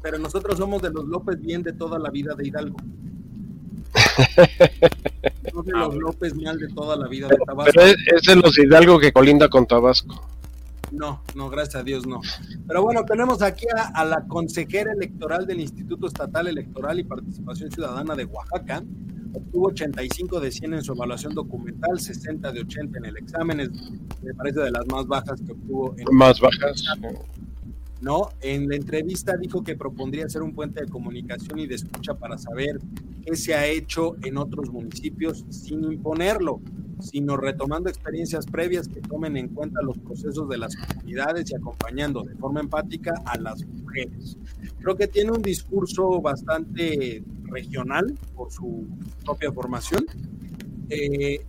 [0.00, 2.76] Pero nosotros somos de los López bien de toda la vida de Hidalgo.
[5.54, 7.72] no de los López mal de toda la vida de Tabasco.
[7.74, 10.24] Pero es, de los Hidalgo que colinda con Tabasco.
[10.90, 12.20] No, no, gracias a Dios no.
[12.66, 18.14] Pero bueno, tenemos aquí a, la consejera electoral del Instituto Estatal Electoral y Participación Ciudadana
[18.14, 18.82] de Oaxaca.
[19.34, 23.58] Obtuvo 85 de 100 en su evaluación documental, 60 de 80 en el examen.
[24.22, 25.94] Me parece de las más bajas que obtuvo.
[25.98, 26.84] En más bajas.
[28.00, 28.28] ¿No?
[28.40, 32.38] En la entrevista dijo que propondría ser un puente de comunicación y de escucha para
[32.38, 32.78] saber
[33.24, 36.60] qué se ha hecho en otros municipios sin imponerlo,
[37.00, 42.22] sino retomando experiencias previas que tomen en cuenta los procesos de las comunidades y acompañando
[42.22, 44.36] de forma empática a las mujeres.
[44.80, 48.86] Creo que tiene un discurso bastante regional por su
[49.24, 50.04] propia formación.
[50.90, 51.44] Eh,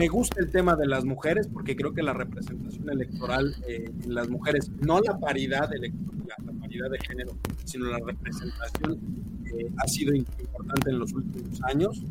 [0.00, 4.14] me gusta el tema de las mujeres porque creo que la representación electoral eh, en
[4.14, 7.32] las mujeres, no la paridad electoral, la paridad de género,
[7.64, 8.98] sino la representación
[9.44, 12.02] eh, ha sido importante en los últimos años.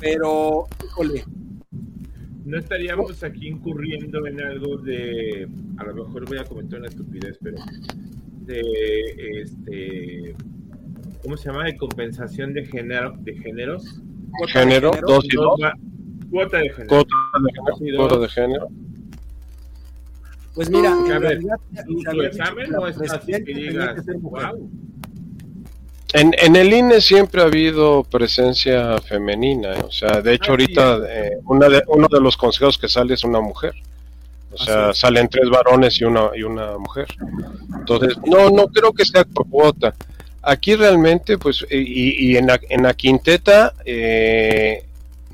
[0.00, 1.24] Pero, híjole.
[2.44, 7.38] No estaríamos aquí incurriendo en algo de, a lo mejor voy a comentar una estupidez,
[7.40, 7.58] pero
[8.46, 8.62] de,
[9.42, 10.34] este,
[11.22, 11.66] ¿cómo se llama?
[11.66, 14.02] De compensación de género, de géneros.
[14.48, 15.60] Género, dos y dos.
[16.32, 17.06] Cuota de género.
[17.96, 18.68] Cuota de género.
[20.54, 20.94] Pues mira,
[22.26, 24.70] examen no es así que digas, wow.
[26.14, 31.38] En, en, el INE siempre ha habido presencia femenina, o sea, de hecho ahorita eh,
[31.46, 33.72] una de, uno de los consejos que sale es una mujer,
[34.52, 37.06] o sea, salen tres varones y una y una mujer.
[37.78, 39.94] Entonces, no no creo que sea por cuota.
[40.42, 44.84] Aquí realmente, pues, y, y en, la, en la quinteta eh,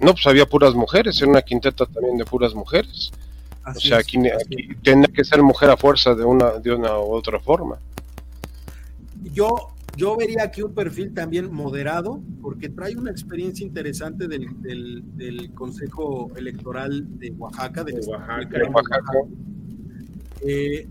[0.01, 3.11] no, pues había puras mujeres, era una quinteta también de puras mujeres.
[3.67, 4.19] o sea, aquí,
[4.83, 7.79] tiene que ser mujer a fuerza de una, de una u otra forma.
[9.33, 15.53] Yo, yo vería aquí un perfil también moderado, porque trae una experiencia interesante del, del,
[15.55, 17.83] Consejo Electoral de Oaxaca.
[17.83, 19.03] De, Oaxaca.
[20.43, 20.87] Eh,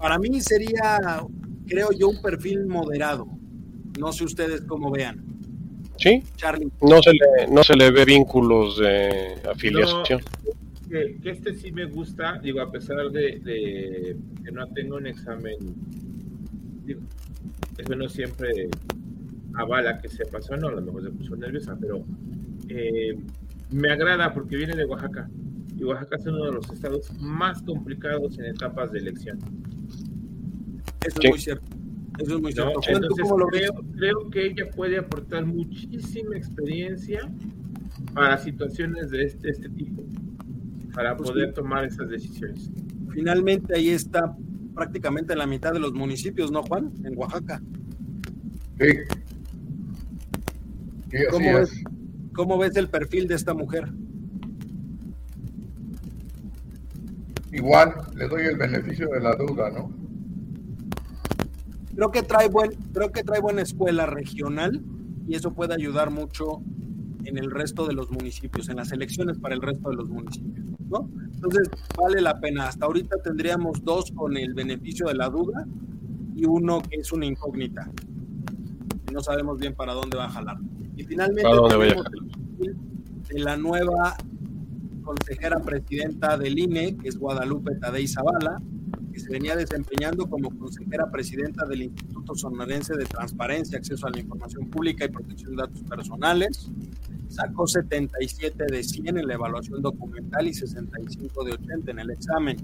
[0.00, 1.24] para mí sería,
[1.66, 3.28] creo yo, un perfil moderado.
[3.98, 5.25] No sé ustedes cómo vean.
[5.98, 6.22] Sí,
[6.82, 10.20] No se le, no se le ve vínculos de afiliación.
[10.88, 15.56] que, este sí me gusta, digo, a pesar de, que no tengo un examen,
[17.78, 18.68] eso no siempre
[19.54, 22.04] avala que se pasó, no, a lo mejor se puso nerviosa, pero
[22.68, 23.16] eh,
[23.70, 25.28] me agrada porque viene de Oaxaca.
[25.78, 29.38] Y Oaxaca es uno de los estados más complicados en etapas de elección.
[31.04, 31.66] Eso es muy cierto.
[32.18, 32.80] Eso es muy cierto.
[32.86, 37.30] Entonces, creo, creo, que ella puede aportar muchísima experiencia
[38.14, 40.04] para situaciones de este, este tipo,
[40.94, 42.70] para pues poder tomar esas decisiones.
[43.10, 44.36] Finalmente ahí está
[44.74, 46.92] prácticamente la mitad de los municipios, ¿no, Juan?
[47.04, 47.62] En Oaxaca.
[48.78, 48.86] Sí.
[51.30, 51.82] ¿Cómo, ves,
[52.34, 53.90] ¿Cómo ves el perfil de esta mujer?
[57.52, 60.05] Igual, le doy el beneficio de la duda, ¿no?
[61.96, 64.82] Creo que trae buen, creo que trae buena escuela regional
[65.26, 66.60] y eso puede ayudar mucho
[67.24, 70.66] en el resto de los municipios, en las elecciones para el resto de los municipios,
[70.88, 71.10] ¿no?
[71.34, 71.68] Entonces,
[71.98, 72.68] vale la pena.
[72.68, 75.66] Hasta ahorita tendríamos dos con el beneficio de la duda
[76.36, 77.90] y uno que es una incógnita.
[79.12, 80.58] no sabemos bien para dónde va a jalar.
[80.96, 81.48] Y finalmente,
[83.28, 84.16] de la nueva
[85.02, 88.60] consejera presidenta del INE, que es Guadalupe Tadei Zavala,
[89.16, 94.20] que se venía desempeñando como consejera presidenta del Instituto Sonorense de Transparencia, Acceso a la
[94.20, 96.70] Información Pública y Protección de Datos Personales.
[97.28, 102.58] Sacó 77 de 100 en la evaluación documental y 65 de 80 en el examen.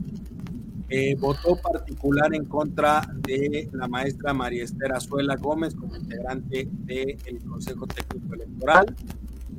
[0.90, 7.42] Eh, votó particular en contra de la maestra María Esther Azuela Gómez como integrante del
[7.48, 8.94] Consejo Técnico Electoral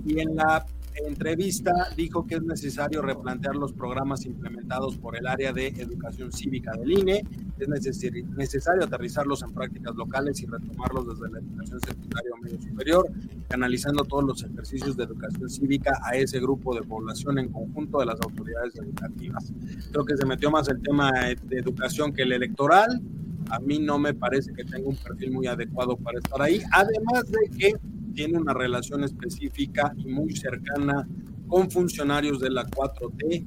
[0.06, 0.64] y en la
[0.96, 6.72] entrevista dijo que es necesario replantear los programas implementados por el área de educación cívica
[6.78, 7.24] del INE,
[7.60, 13.12] es necesario aterrizarlos en prácticas locales y retomarlos desde la educación secundaria o medio superior,
[13.48, 18.06] canalizando todos los ejercicios de educación cívica a ese grupo de población en conjunto de
[18.08, 19.54] las autoridades educativas.
[19.91, 23.02] Creo que se metió más el tema de educación que el electoral.
[23.50, 27.30] A mí no me parece que tenga un perfil muy adecuado para estar ahí, además
[27.30, 27.74] de que
[28.14, 31.07] tiene una relación específica y muy cercana
[31.47, 33.45] con funcionarios de la 4T.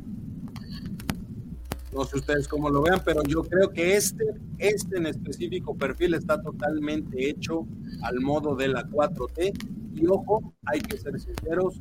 [1.92, 4.24] No sé ustedes cómo lo vean, pero yo creo que este,
[4.58, 7.66] este en específico perfil está totalmente hecho
[8.02, 9.52] al modo de la 4T.
[9.94, 11.80] Y ojo, hay que ser sinceros,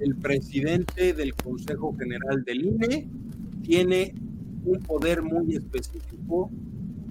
[0.00, 3.08] el presidente del Consejo General del INE
[3.62, 4.14] tiene
[4.64, 6.50] un poder muy específico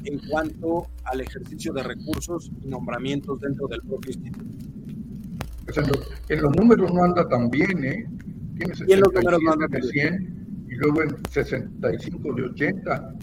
[0.04, 4.67] en cuanto al ejercicio de recursos y nombramientos dentro del propio instituto
[6.30, 8.06] en los números no anda tan bien, ¿eh?
[8.58, 13.16] Tiene 67 de 100 y luego en 65 de 80.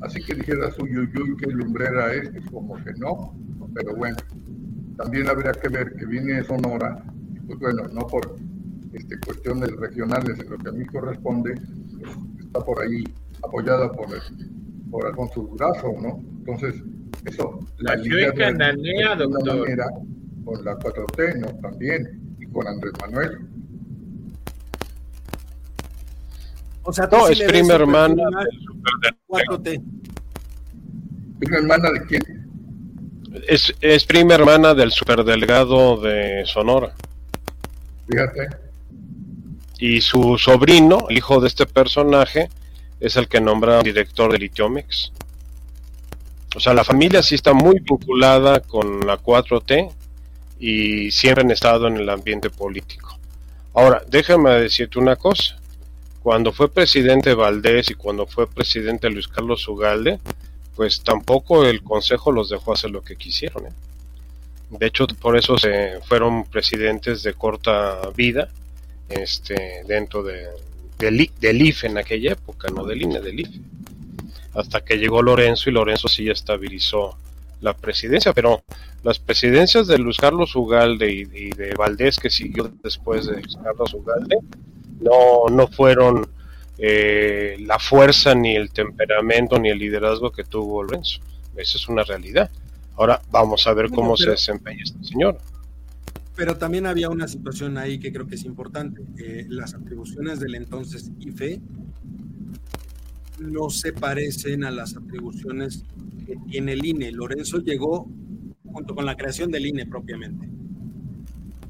[0.00, 3.34] Así que dijera su Yuyuy que lumbrera es, como que no,
[3.74, 4.16] pero bueno,
[4.96, 7.04] también habría que ver que viene Sonora,
[7.46, 8.36] pues bueno, no por
[8.92, 11.54] este, cuestiones regionales en lo que a mí corresponde,
[11.98, 13.04] pues, está por ahí
[13.42, 14.08] apoyada por,
[14.90, 16.18] por Alfonso Durazo, ¿no?
[16.38, 16.82] Entonces,
[17.26, 17.60] eso.
[17.78, 19.68] La, la cananea, doctor
[20.44, 21.48] con la 4T, ¿no?
[21.60, 23.38] También, y con Andrés Manuel.
[26.82, 28.24] O sea, no, es prima hermana
[29.02, 29.82] del 4T.
[31.38, 32.22] ¿Prima hermana de quién?
[33.46, 36.94] Es, es prima hermana del superdelegado de Sonora.
[38.08, 38.48] Fíjate.
[39.78, 42.50] Y su sobrino, el hijo de este personaje,
[42.98, 45.12] es el que nombra director del Litiomex.
[46.56, 49.90] O sea, la familia sí está muy vinculada con la 4T
[50.60, 53.18] y siempre han estado en el ambiente político.
[53.72, 55.56] Ahora, déjame decirte una cosa.
[56.22, 60.20] Cuando fue presidente Valdés y cuando fue presidente Luis Carlos Ugalde,
[60.76, 63.66] pues tampoco el Consejo los dejó hacer lo que quisieron.
[63.66, 63.72] ¿eh?
[64.70, 68.50] De hecho, por eso se fueron presidentes de corta vida
[69.08, 70.46] este, dentro de,
[70.98, 73.60] del, del IFE en aquella época, no del INE, del IFE.
[74.54, 77.16] Hasta que llegó Lorenzo y Lorenzo sí estabilizó
[77.60, 78.62] la presidencia, pero
[79.02, 83.94] las presidencias de Luis Carlos Ugalde y, de Valdés, que siguió después de Luis Carlos
[83.94, 84.36] Ugalde,
[85.00, 86.28] no, no fueron
[86.78, 91.20] eh, la fuerza, ni el temperamento, ni el liderazgo que tuvo Lorenzo.
[91.56, 92.50] Esa es una realidad.
[92.96, 95.38] Ahora vamos a ver cómo se desempeña este señor.
[96.36, 99.02] Pero también había una situación ahí que creo que es importante.
[99.18, 101.60] Eh, las atribuciones del entonces IFE
[103.40, 105.82] no se parecen a las atribuciones
[106.26, 107.10] que tiene el INE.
[107.10, 108.08] Lorenzo llegó
[108.64, 110.48] junto con la creación del INE propiamente.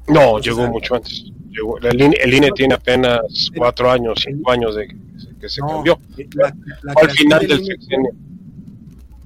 [0.07, 1.31] No, llegó mucho antes.
[1.83, 3.21] el, INE, tiene apenas
[3.55, 4.87] cuatro años, cinco años de
[5.39, 5.99] que se cambió.
[6.95, 8.11] al final del sexenio.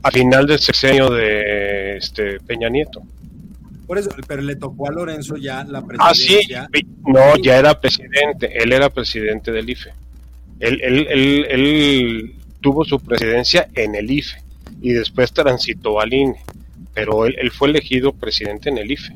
[0.03, 3.01] Al final del sexenio de este Peña Nieto.
[3.87, 6.63] Por eso, pero le tocó a Lorenzo ya la presidencia.
[6.63, 9.91] Ah, sí, no, ya era presidente, él era presidente del IFE.
[10.59, 14.37] Él, él, él, él tuvo su presidencia en el IFE
[14.81, 16.35] y después transitó al INE,
[16.93, 19.15] pero él, fue elegido presidente en el IFE.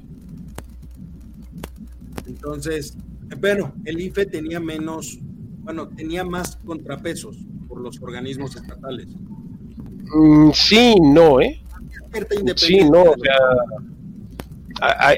[2.27, 2.95] Entonces,
[3.39, 5.17] bueno, el IFE tenía menos,
[5.61, 7.37] bueno, tenía más contrapesos
[7.67, 9.07] por los organismos estatales.
[10.13, 11.61] Mm, sí, no, ¿eh?
[12.55, 13.37] Sí, no, o sea,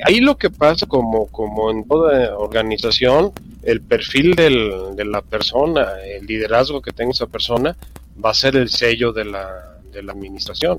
[0.06, 3.32] ahí lo que pasa como, como en toda organización,
[3.64, 7.76] el perfil del, de la persona, el liderazgo que tenga esa persona,
[8.24, 10.78] va a ser el sello de la, de la administración.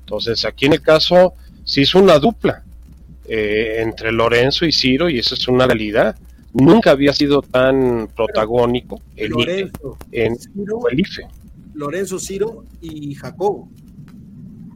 [0.00, 2.64] Entonces, aquí en el caso, sí es una dupla
[3.28, 6.16] eh, entre Lorenzo y Ciro, y eso es una realidad.
[6.52, 10.80] Nunca había sido tan protagónico el Lorenzo, en Ciro,
[11.74, 13.68] Lorenzo, Ciro y Jacobo.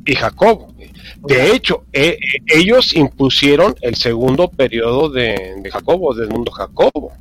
[0.05, 0.74] y Jacobo.
[1.22, 2.18] De hecho, e, e,
[2.59, 7.12] ellos impusieron el segundo periodo de, Jacobo, del mundo Jacobo.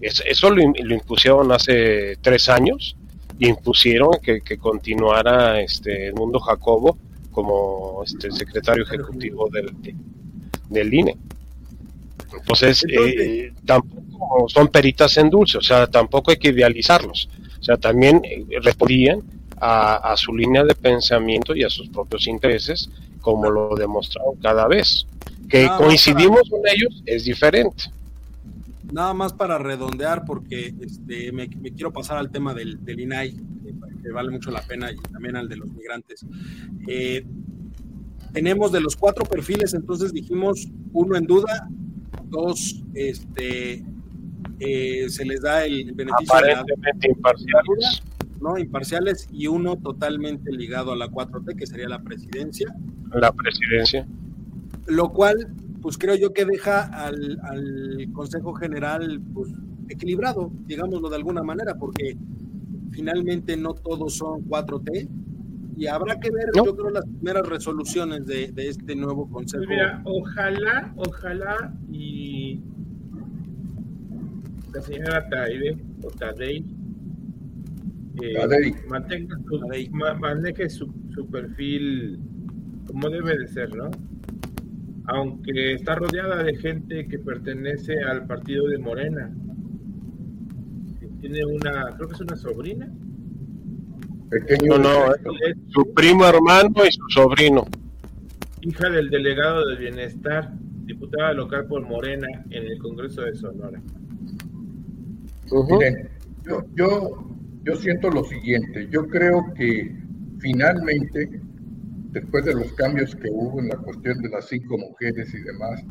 [0.00, 2.96] Eso lo, impusieron hace tres años
[3.38, 6.96] y impusieron que, continuara este el mundo Jacobo
[7.30, 9.70] como este secretario ejecutivo del,
[10.68, 11.16] del INE.
[12.32, 17.28] Entonces, eh, tampoco son peritas en dulce, o sea, tampoco hay que idealizarlos.
[17.60, 19.22] O sea, también eh, respondían
[19.60, 22.88] a, su línea de pensamiento y a sus propios intereses,
[23.20, 25.06] como lo demostraron cada vez.
[25.48, 27.84] Que coincidimos con ellos es diferente.
[28.92, 33.36] Nada más para redondear, porque este, me, quiero pasar al tema del, del INAI,
[34.02, 36.26] que, vale mucho la pena, y también al de los migrantes.
[36.88, 37.24] Eh,
[38.32, 41.68] tenemos de los cuatro perfiles, entonces dijimos uno en duda,
[42.28, 43.84] dos este,
[44.60, 48.02] eh, se les da el beneficio Aparentemente imparciales.
[48.40, 48.58] ¿no?
[48.58, 52.74] Imparciales y uno totalmente ligado a la 4T, que sería la presidencia.
[53.12, 54.06] La presidencia.
[54.86, 57.38] Lo cual, pues creo yo que deja al,
[58.12, 59.52] Consejo General pues,
[59.88, 62.16] equilibrado, digámoslo de alguna manera, porque
[62.90, 65.08] finalmente no todos son 4T,
[65.76, 69.64] y habrá que ver, yo creo, las primeras resoluciones de, este nuevo consejo.
[69.64, 72.60] Pues mira, ojalá, ojalá y
[74.74, 76.66] la señora Taide o Tadei
[78.20, 79.36] eh, mantenga,
[80.68, 82.20] su, su, perfil
[82.86, 83.90] como debe de ser, ¿no?
[85.12, 89.30] Aunque está rodeada de gente que pertenece al partido de Morena.
[91.20, 92.88] Tiene una, creo que es una sobrina.
[94.30, 97.66] Pequeño, no, es su primo hermano y su sobrino.
[98.62, 100.52] Hija del delegado de bienestar,
[100.84, 103.82] diputada local por Morena en el Congreso de Sonora.
[105.50, 106.08] Miren,
[106.44, 107.30] yo, yo
[107.62, 109.94] yo siento lo siguiente, yo creo que
[110.38, 111.40] finalmente,
[112.12, 115.82] después de los cambios que hubo en la cuestión de las cinco mujeres y demás,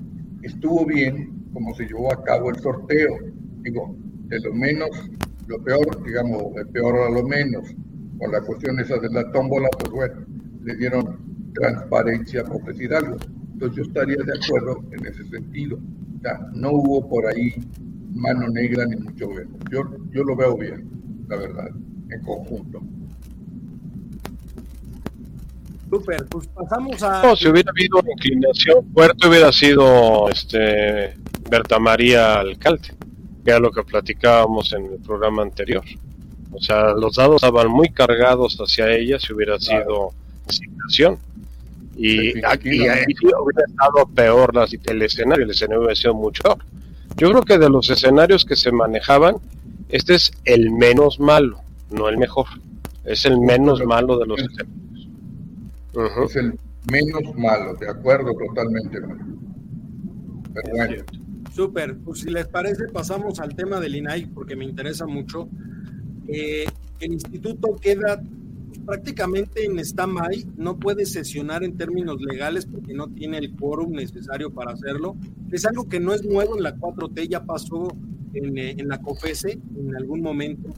[0.43, 3.17] estuvo bien como se llevó a cabo el sorteo.
[3.61, 3.95] Digo,
[4.27, 4.89] de lo menos,
[5.47, 7.75] lo peor, digamos, de peor a lo menos,
[8.17, 10.25] con la cuestión esa de la tómbola, pues bueno,
[10.63, 13.17] le dieron transparencia, por decir algo.
[13.53, 15.79] Entonces yo estaría de acuerdo en ese sentido.
[16.53, 17.53] No hubo por ahí
[18.13, 19.57] mano negra ni mucho menos.
[19.71, 20.99] Yo, yo lo veo bien
[21.29, 21.69] la verdad,
[22.09, 22.81] en conjunto.
[25.89, 27.23] Super, pues pasamos a.
[27.23, 31.15] No, si hubiera habido inclinación fuerte, hubiera sido este
[31.49, 32.89] Berta María Alcalde,
[33.43, 35.83] que era lo que platicábamos en el programa anterior.
[36.51, 40.11] O sea, los dados estaban muy cargados hacia ella si hubiera sido
[40.47, 41.17] inclinación.
[41.95, 44.53] Y aquí hubiera estado peor
[44.85, 46.57] el escenario, el escenario hubiera sido mucho peor.
[47.17, 49.35] Yo creo que de los escenarios que se manejaban,
[49.89, 51.59] este es el menos malo,
[51.91, 52.45] no el mejor.
[53.03, 54.88] Es el menos malo de los escenarios.
[55.93, 56.57] Es el
[56.91, 58.99] menos malo, de acuerdo totalmente.
[60.53, 61.03] Pero bueno.
[61.53, 65.49] Súper, pues si les parece pasamos al tema del INAI porque me interesa mucho.
[66.27, 66.65] Eh,
[66.99, 68.21] el instituto queda
[68.85, 74.51] prácticamente en stand-by, no puede sesionar en términos legales porque no tiene el quórum necesario
[74.51, 75.15] para hacerlo.
[75.51, 77.87] Es algo que no es nuevo en la 4T, ya pasó
[78.33, 80.69] eh, en, la COFESE en algún momento,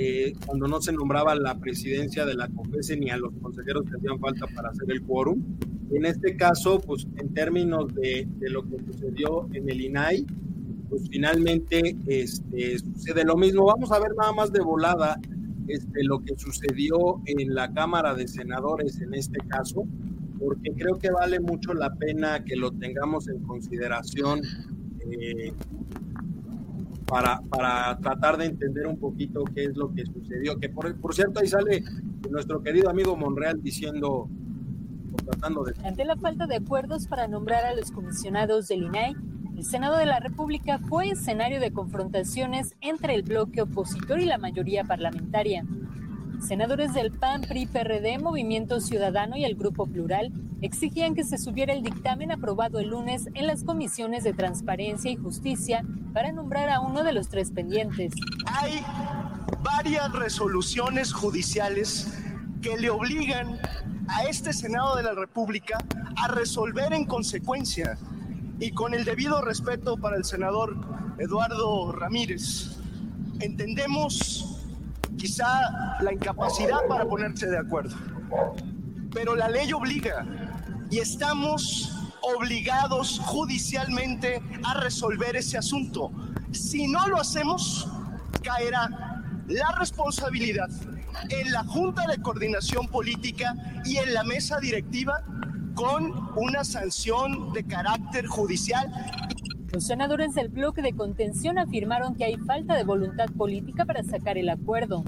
[0.00, 3.96] eh, cuando no se nombraba la presidencia de la COFESE ni a los consejeros que
[3.96, 5.42] hacían falta para hacer el quórum.
[5.90, 10.24] En este caso, pues en términos de, lo que sucedió en el INAI,
[10.88, 13.64] pues finalmente este, sucede lo mismo.
[13.64, 15.18] Vamos a ver nada más de volada
[15.66, 19.82] este, lo que sucedió en la Cámara de Senadores en este caso,
[20.38, 24.42] porque creo que vale mucho la pena que lo tengamos en consideración
[25.10, 25.52] eh,
[27.08, 30.58] para, para tratar de entender un poquito qué es lo que sucedió.
[30.58, 31.82] Que por, por cierto, ahí sale
[32.30, 34.28] nuestro querido amigo Monreal diciendo,
[35.24, 35.74] tratando de...
[35.84, 39.16] Ante la falta de acuerdos para nombrar a los comisionados del INAI,
[39.56, 44.38] el Senado de la República fue escenario de confrontaciones entre el bloque opositor y la
[44.38, 45.64] mayoría parlamentaria.
[46.40, 50.32] Senadores del PAN, PRI, PRD, Movimiento Ciudadano y el Grupo Plural
[50.62, 55.16] exigían que se subiera el dictamen aprobado el lunes en las comisiones de Transparencia y
[55.16, 55.84] Justicia
[56.14, 58.12] para nombrar a uno de los tres pendientes.
[58.46, 58.82] Hay
[59.62, 62.12] varias resoluciones judiciales
[62.62, 63.58] que le obligan
[64.08, 65.78] a este Senado de la República
[66.16, 67.98] a resolver en consecuencia
[68.58, 70.76] y con el debido respeto para el senador
[71.18, 72.78] Eduardo Ramírez.
[73.40, 74.57] Entendemos
[75.18, 77.94] quizá la incapacidad para ponerse de acuerdo.
[79.12, 80.24] Pero la ley obliga
[80.90, 81.92] y estamos
[82.22, 86.10] obligados judicialmente a resolver ese asunto.
[86.52, 87.88] Si no lo hacemos,
[88.42, 88.88] caerá
[89.46, 90.68] la responsabilidad
[91.30, 93.54] en la Junta de Coordinación Política
[93.84, 95.22] y en la mesa directiva
[95.74, 98.90] con una sanción de carácter judicial.
[99.78, 104.36] Los senadores del bloque de contención afirmaron que hay falta de voluntad política para sacar
[104.36, 105.04] el acuerdo.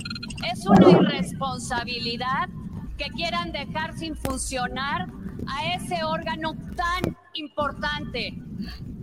[0.48, 2.48] Es una irresponsabilidad
[2.96, 5.08] que quieran dejar sin funcionar
[5.48, 8.40] a ese órgano tan importante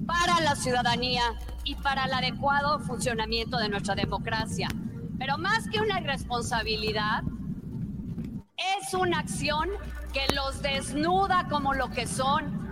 [0.05, 1.33] para la ciudadanía
[1.65, 4.69] y para el adecuado funcionamiento de nuestra democracia.
[5.19, 7.23] Pero más que una irresponsabilidad,
[8.79, 9.67] es una acción
[10.13, 12.66] que los desnuda como lo que son.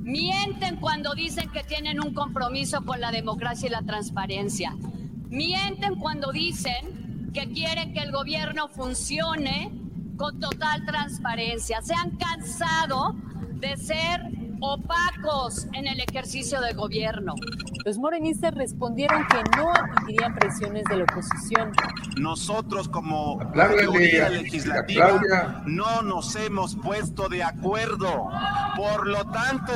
[0.00, 4.74] Mienten cuando dicen que tienen un compromiso con la democracia y la transparencia.
[5.28, 9.72] Mienten cuando dicen que quieren que el gobierno funcione
[10.16, 11.82] con total transparencia.
[11.82, 13.14] Se han cansado
[13.54, 14.22] de ser
[14.60, 17.34] opacos en el ejercicio de gobierno.
[17.84, 21.72] Los morenistas respondieron que no admitirían presiones de la oposición.
[22.16, 28.28] Nosotros como mayoría legislativa no nos hemos puesto de acuerdo.
[28.76, 29.72] Por lo tanto,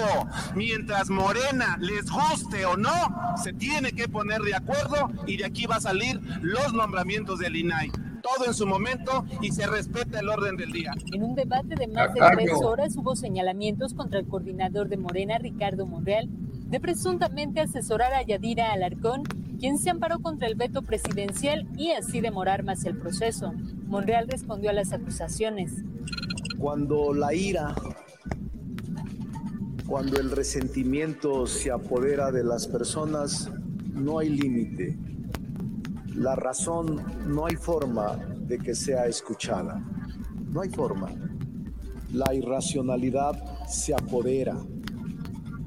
[0.54, 5.66] mientras Morena les guste o no, se tiene que poner de acuerdo y de aquí
[5.66, 7.90] va a salir los nombramientos del INAI
[8.24, 10.92] todo en su momento y se respeta el orden del día.
[11.12, 15.36] En un debate de más de tres horas hubo señalamientos contra el coordinador de Morena,
[15.36, 19.24] Ricardo Monreal, de presuntamente asesorar a Yadira Alarcón,
[19.60, 23.52] quien se amparó contra el veto presidencial y así demorar más el proceso.
[23.86, 25.72] Monreal respondió a las acusaciones.
[26.58, 27.74] Cuando la ira,
[29.86, 33.50] cuando el resentimiento se apodera de las personas,
[33.92, 34.96] no hay límite
[36.14, 39.82] la razón no hay forma de que sea escuchada.
[40.50, 41.10] No hay forma.
[42.12, 44.56] La irracionalidad se apodera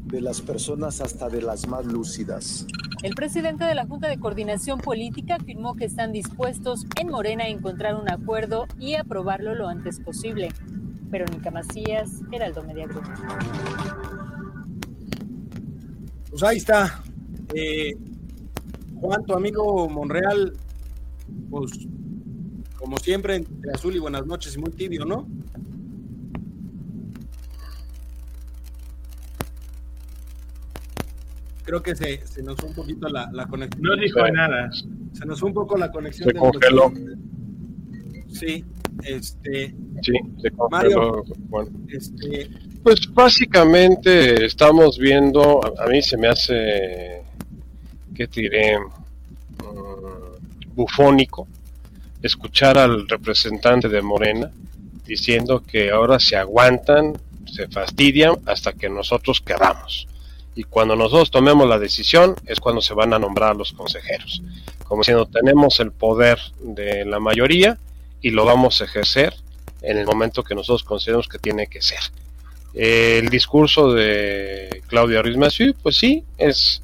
[0.06, 2.66] de las personas hasta de las más lúcidas.
[3.04, 7.48] El presidente de la Junta de Coordinación Política afirmó que están dispuestos en Morena a
[7.50, 10.50] encontrar un acuerdo y aprobarlo lo antes posible.
[11.10, 13.04] Verónica Macías, Heraldo Media Group.
[16.30, 17.04] Pues ahí está.
[17.54, 17.96] Eh,
[19.00, 20.54] Juan, tu amigo Monreal,
[21.50, 21.72] pues
[22.78, 25.28] como siempre, entre azul y buenas noches y muy tibio, ¿no?
[31.64, 33.84] Creo que se, se nos fue un poquito la, la conexión.
[33.84, 34.70] No dijo nada.
[35.12, 36.30] Se nos fue un poco la conexión.
[36.30, 36.94] Se congeló.
[38.30, 38.64] Sí,
[39.04, 39.76] este.
[40.02, 41.24] Sí, se congeló.
[41.50, 41.70] bueno.
[41.90, 42.50] Este,
[42.84, 47.27] pues básicamente estamos viendo, a, a mí se me hace
[48.18, 48.80] ¿qué te diré?
[48.80, 51.48] Mm, bufónico
[52.24, 54.52] escuchar al representante de Morena
[55.06, 60.08] diciendo que ahora se aguantan, se fastidian hasta que nosotros quedamos.
[60.56, 64.42] Y cuando nosotros tomemos la decisión es cuando se van a nombrar los consejeros.
[64.84, 67.78] Como diciendo, tenemos el poder de la mayoría
[68.22, 69.36] y lo vamos a ejercer
[69.84, 72.00] en el momento que nosotros consideremos que tiene que ser.
[72.74, 75.38] el discurso de Claudia Ruiz
[75.82, 76.82] pues sí, es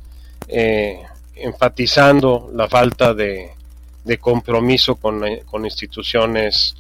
[0.48, 1.02] eh,
[1.36, 3.52] enfatizando la falta de,
[4.20, 5.24] compromiso con,
[5.66, 6.76] instituciones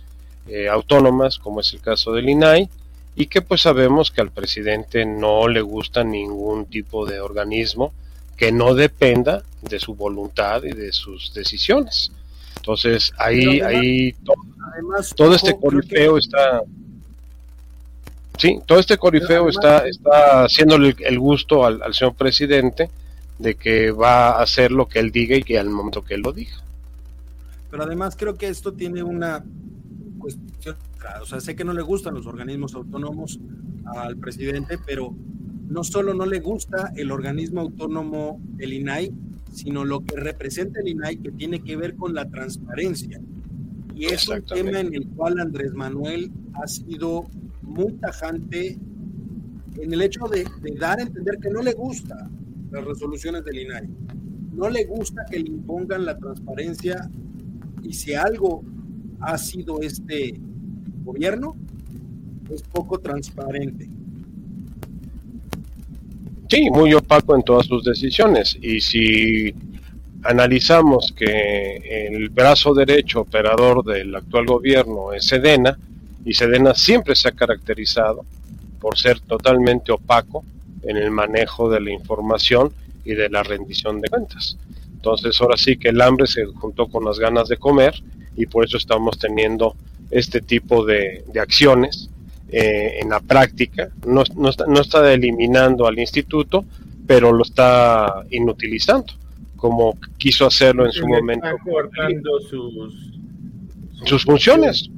[0.47, 2.69] eh, autónomas, como es el caso del INAI,
[3.15, 7.93] y que pues sabemos que al presidente no le gusta ningún tipo de organismo
[8.35, 12.11] que no dependa de su voluntad y de sus decisiones.
[12.57, 14.15] Entonces ahí, ahí
[15.15, 16.61] todo, este corifeo está,
[18.37, 22.89] sí, todo este corifeo está, está haciéndole el gusto al, al señor presidente
[23.39, 26.21] de que va a hacer lo que él diga y que al momento que él
[26.21, 26.63] lo diga.
[27.69, 29.43] Pero además creo que esto tiene una
[30.19, 30.75] cuestión,
[31.21, 33.39] o sea, sé que no le gustan los organismos autónomos
[33.85, 35.13] al presidente, pero
[35.67, 39.11] no solo no le gusta el organismo autónomo, el INAI,
[39.51, 43.19] sino lo que representa el INAI que tiene que ver con la transparencia.
[43.95, 47.27] Y es un tema en el cual Andrés Manuel ha sido
[47.61, 48.77] muy tajante
[49.77, 52.29] en el hecho de, de dar a entender que no le gusta
[52.73, 53.87] las resoluciones del INAI.
[54.53, 57.09] No le gusta que le impongan la transparencia
[57.83, 58.63] y si algo
[59.21, 60.39] ha sido este
[61.03, 61.55] gobierno,
[62.49, 63.89] es poco transparente.
[66.49, 68.57] Sí, muy opaco en todas sus decisiones.
[68.61, 69.53] Y si
[70.23, 75.77] analizamos que el brazo derecho operador del actual gobierno es Sedena,
[76.25, 78.25] y Sedena siempre se ha caracterizado
[78.79, 80.43] por ser totalmente opaco,
[80.83, 82.71] en el manejo de la información
[83.05, 84.57] y de la rendición de cuentas.
[84.93, 87.93] Entonces ahora sí que el hambre se juntó con las ganas de comer
[88.35, 89.75] y por eso estamos teniendo
[90.11, 92.09] este tipo de, acciones
[92.49, 93.89] eh, en la práctica.
[94.05, 96.65] No, no, está, no está eliminando al instituto,
[97.05, 99.13] pero lo está inutilizando,
[99.55, 101.47] como quiso hacerlo en su momento.
[101.47, 103.13] Está cortando sus,
[104.05, 104.89] sus funciones,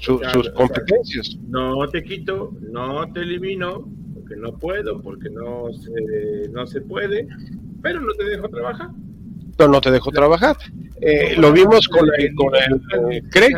[0.00, 1.36] sus competencias.
[1.48, 3.88] no te quito, no te elimino,
[4.32, 7.26] porque no puedo, porque no se, no se puede,
[7.82, 8.90] pero no te dejo trabajar.
[9.56, 10.56] Pero no te dejo trabajar.
[11.00, 12.54] Eh, lo vimos con el, con
[13.12, 13.52] el CRE.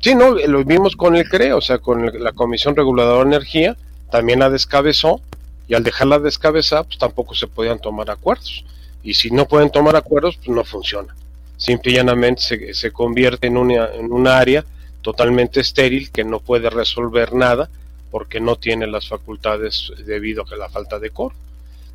[0.00, 3.76] Sí, no, lo vimos con el CRE, o sea, con la Comisión Reguladora de Energía,
[4.10, 5.20] también la descabezó,
[5.68, 8.64] y al dejarla descabezada, pues tampoco se podían tomar acuerdos.
[9.02, 11.14] Y si no pueden tomar acuerdos, pues no funciona.
[11.56, 14.64] Simple y llanamente se, se convierte en una, en un área
[15.02, 17.70] totalmente estéril que no puede resolver nada
[18.10, 21.34] porque no tiene las facultades debido a la falta de coro.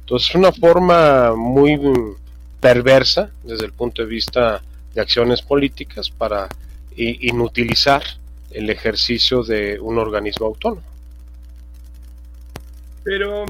[0.01, 1.80] Entonces es una forma muy
[2.59, 4.61] perversa desde el punto de vista
[4.93, 6.47] de acciones políticas para
[6.95, 8.01] inutilizar
[8.51, 10.82] el ejercicio de un organismo autónomo.
[13.03, 13.45] Pero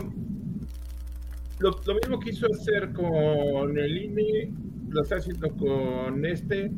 [1.59, 4.51] lo, mismo quiso hacer con el INE,
[4.89, 6.71] lo está haciendo con este.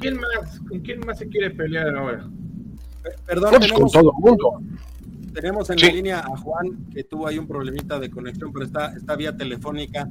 [0.00, 2.28] ¿Quién más, ¿Con quién más se quiere pelear ahora?
[3.26, 4.62] Perdón, pues con todo el mundo.
[5.32, 8.94] Tenemos en la línea a Juan, que tuvo ahí un problemita de conexión, pero está,
[8.94, 10.08] está vía telefónica.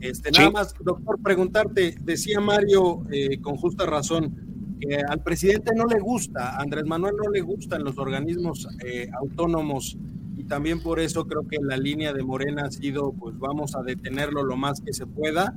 [0.00, 5.86] Este, Nada más, doctor, preguntarte, decía Mario eh, con justa razón, que al presidente no
[5.86, 9.96] le gusta, a Andrés Manuel no le gustan los organismos eh, autónomos
[10.36, 13.82] y también por eso creo que la línea de Morena ha sido, pues vamos a
[13.82, 15.56] detenerlo lo más que se pueda,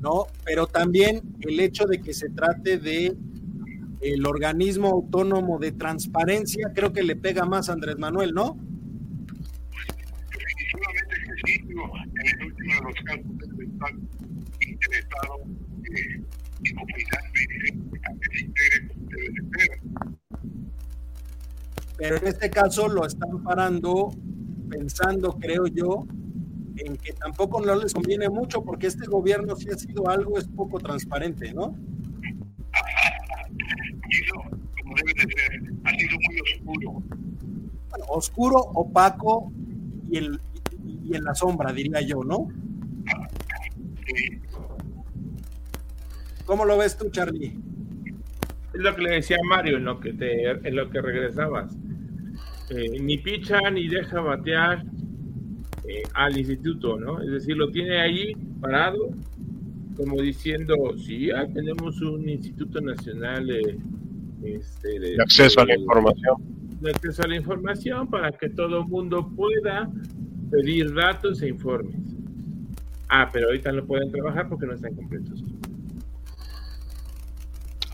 [0.00, 0.26] ¿no?
[0.44, 3.16] Pero también el hecho de que se trate de
[4.00, 8.56] el organismo autónomo de transparencia, creo que le pega más a Andrés Manuel, ¿no?
[10.30, 13.26] Definitivamente que sí, en el último de los casos
[13.60, 13.86] está
[14.60, 15.34] interesado
[15.84, 16.22] eh,
[16.64, 16.82] en a
[18.20, 19.70] que se integre como debe de ser.
[21.98, 24.10] Pero en este caso lo están parando
[24.68, 26.06] pensando, creo yo,
[26.76, 30.46] en que tampoco no les conviene mucho porque este gobierno si ha sido algo, es
[30.48, 31.74] poco transparente, ¿no?
[34.96, 36.92] Debe de ser, ha sido muy oscuro.
[37.90, 39.52] Bueno, oscuro, opaco
[40.10, 40.40] y, el,
[41.04, 42.48] y en la sombra, diría yo, ¿no?
[44.06, 44.40] Sí.
[46.44, 47.58] ¿Cómo lo ves tú, Charlie?
[48.72, 51.76] Es lo que le decía Mario en lo que te, en lo que regresabas.
[52.70, 54.84] Eh, ni picha ni deja batear
[55.88, 57.22] eh, al instituto, ¿no?
[57.22, 59.10] Es decir, lo tiene ahí parado,
[59.96, 63.48] como diciendo, sí, ya tenemos un Instituto Nacional
[64.54, 66.36] este, de, acceso a la información.
[66.80, 69.90] De acceso a la información para que todo el mundo pueda
[70.50, 71.96] pedir datos e informes.
[73.08, 75.42] Ah, pero ahorita no pueden trabajar porque no están completos.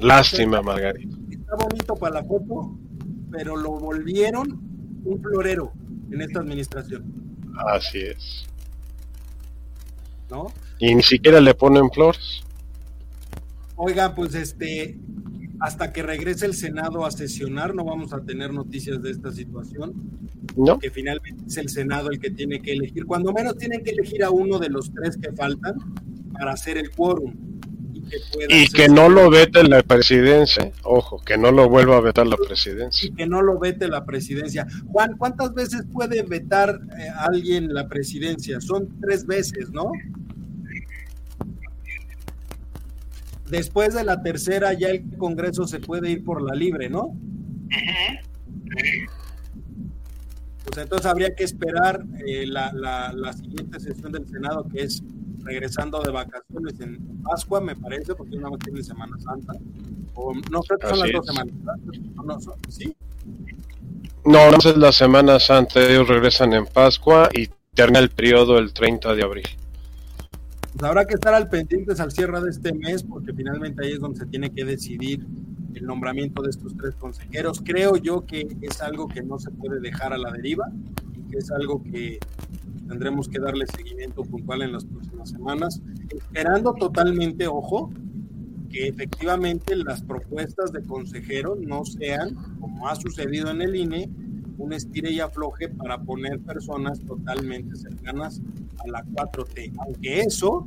[0.01, 1.17] Lástima, Margarita.
[1.31, 2.77] Está bonito para la foto,
[3.31, 4.61] pero lo volvieron
[5.05, 5.73] un florero
[6.11, 7.05] en esta administración.
[7.69, 8.47] Así es.
[10.31, 10.47] ¿No?
[10.79, 12.43] Y ni siquiera le ponen flores.
[13.77, 14.99] Oiga, pues este,
[15.63, 19.93] hasta que regrese el Senado a sesionar, no vamos a tener noticias de esta situación.
[20.57, 20.77] No.
[20.81, 23.07] Que finalmente es el Senado el que tiene que elegir.
[23.07, 25.77] Cuando menos tienen que elegir a uno de los tres que faltan
[26.33, 27.33] para hacer el quórum
[28.49, 32.37] y que no lo vete la presidencia, ojo, que no lo vuelva a vetar la
[32.37, 33.09] presidencia.
[33.09, 34.67] Y que no lo vete la presidencia.
[34.87, 38.61] Juan, ¿cuántas veces puede vetar eh, alguien la presidencia?
[38.61, 39.93] Son tres veces, ¿no?
[43.53, 47.15] Después de la tercera ya el Congreso se puede ir por la libre, ¿no?
[50.65, 55.03] Pues entonces habría que esperar eh, la, la siguiente sesión del Senado, que es
[55.43, 59.53] regresando de vacaciones en Pascua, me parece, porque una vez tiene Semana Santa.
[60.15, 61.55] O, no sé, son las dos semanas.
[62.25, 62.39] No,
[62.71, 62.97] ¿Sí?
[64.25, 68.73] No, no es la Semana Santa, ellos regresan en Pascua y termina el periodo el
[68.73, 69.49] 30 de abril.
[70.73, 74.01] Pues habrá que estar al pendientes al cierre de este mes, porque finalmente ahí es
[74.01, 75.27] donde se tiene que decidir
[75.75, 77.63] el nombramiento de estos tres consejeros.
[77.65, 80.71] Creo yo que es algo que no se puede dejar a la deriva
[81.15, 82.19] y que es algo que
[82.89, 87.91] tendremos que darle seguimiento puntual en las próximas semanas, esperando totalmente, ojo,
[88.71, 94.11] que efectivamente las propuestas de consejeros no sean, como ha sucedido en el INE,
[94.59, 98.41] un estire y afloje para poner personas totalmente cercanas
[98.85, 100.67] a la 4T, aunque eso,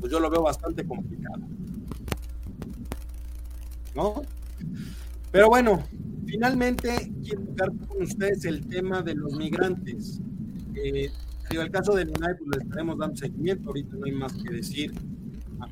[0.00, 1.42] pues yo lo veo bastante complicado.
[3.94, 4.22] ¿No?
[5.32, 5.82] Pero bueno,
[6.26, 10.20] finalmente quiero tocar con ustedes el tema de los migrantes.
[10.74, 11.10] Eh,
[11.50, 13.68] el caso del INAI, pues le estaremos dando seguimiento.
[13.68, 14.92] Ahorita no hay más que decir,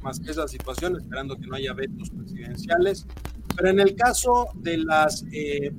[0.03, 3.07] más que esa situación, esperando que no haya vetos presidenciales.
[3.57, 5.73] Pero en el caso de las eh,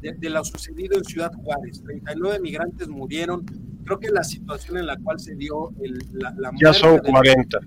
[0.00, 3.44] de, lo sucedido en Ciudad Juárez, 39 migrantes murieron.
[3.84, 7.58] Creo que la situación en la cual se dio el, la, Ya son 40.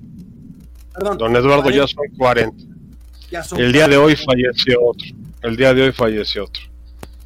[0.93, 2.65] Perdón, Don Eduardo, ya son 40.
[3.57, 5.07] el día de hoy falleció otro.
[5.41, 6.61] El día de hoy falleció otro.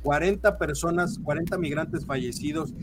[0.06, 2.74] 40 personas, 40 migrantes fallecidos.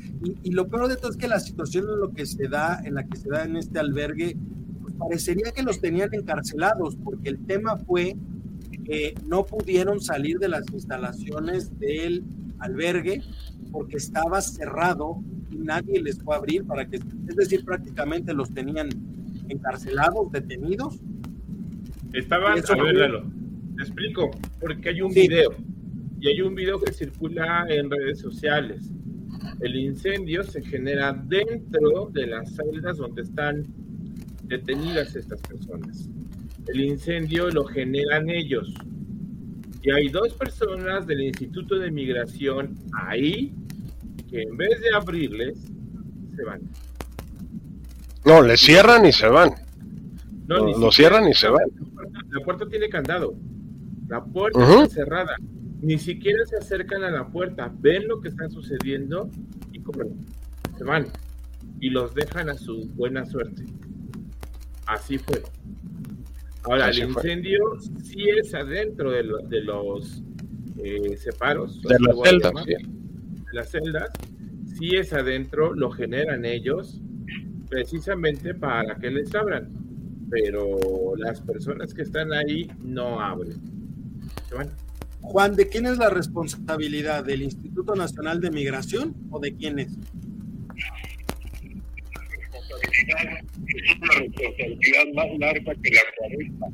[0.42, 2.94] Y, lo peor de todo es que la situación en lo que se da, en
[2.94, 4.36] la que se da en este albergue,
[4.82, 8.16] pues parecería que los tenían encarcelados, porque el tema fue
[8.84, 12.22] que no pudieron salir de las instalaciones del
[12.58, 13.22] albergue
[13.70, 18.52] porque estaba cerrado y nadie les fue a abrir para que, es decir, prácticamente los
[18.52, 18.88] tenían
[19.48, 20.98] encarcelados, detenidos.
[22.12, 23.22] Estaban, a ver,
[23.76, 24.30] te explico,
[24.60, 25.54] porque hay un video
[26.20, 28.90] y hay un video que circula en redes sociales.
[29.60, 33.64] El incendio se genera dentro de las celdas donde están
[34.44, 36.08] detenidas estas personas.
[36.68, 38.72] El incendio lo generan ellos.
[39.82, 43.52] Y hay dos personas del Instituto de Migración ahí
[44.30, 45.58] que en vez de abrirles,
[46.34, 46.62] se van.
[48.24, 49.50] No, le cierran y se van.
[50.46, 51.64] No, lo cierran y se van.
[52.30, 53.34] La puerta, tiene candado.
[54.08, 55.36] La puerta está cerrada.
[55.82, 59.28] Ni siquiera se acercan a la puerta, ven lo que está sucediendo
[59.72, 59.82] y
[60.78, 61.08] se van.
[61.80, 63.64] Y los dejan a su buena suerte.
[64.86, 65.42] Así fue.
[66.64, 67.60] Ahora, el incendio
[68.02, 69.24] sí es adentro de,
[69.62, 70.22] los
[70.82, 71.82] eh, separos.
[71.82, 72.52] De las celdas.
[73.52, 74.10] Las celdas,
[74.78, 77.00] sí es adentro, lo generan ellos,
[77.68, 79.70] precisamente para que les abran.
[80.30, 83.60] Pero las personas que están ahí no abren.
[85.20, 87.24] Juan, ¿de quién es la responsabilidad?
[87.24, 89.98] ¿Del Instituto Nacional de Migración o de quién es?
[93.78, 96.66] Es una responsabilidad más larga que la 40,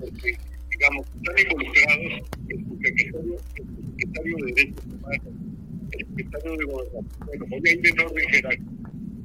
[0.00, 0.36] porque,
[0.70, 5.34] digamos, están involucrados el secretario, el secretario de Derechos Humanos,
[5.92, 8.72] el secretario de Gobernación, bueno, voy a ir en orden jerárquico,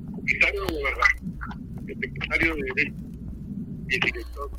[0.10, 1.40] el secretario de Gobernación,
[1.88, 3.12] el secretario de Derechos
[3.90, 4.52] y el director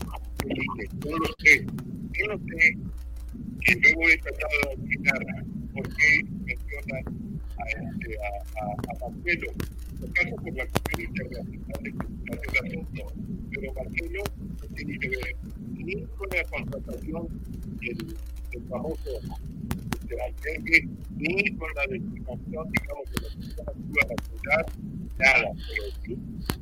[1.05, 1.67] yo lo sé,
[2.13, 2.77] yo no sé,
[3.67, 5.27] y luego he tratado de explicar
[5.73, 7.05] por qué mencionan
[7.59, 9.53] a, este, a, a, a Marcelo,
[10.11, 10.73] caso por la de
[13.51, 14.23] pero Marcelo
[14.61, 15.37] no tiene que ver
[15.77, 17.29] ni con la contratación
[17.81, 18.17] del,
[18.51, 19.11] del famoso
[20.09, 24.67] del albergue, ni con la designación, digamos, de la Comisión Activa
[25.19, 26.19] nada, pero sí,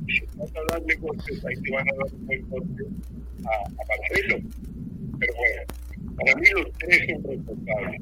[0.07, 2.65] si van a darle golpes, ahí te van a dar un buen
[3.45, 4.37] a, a Marcelo.
[5.19, 5.61] Pero bueno,
[6.17, 8.01] para mí los tres son responsables.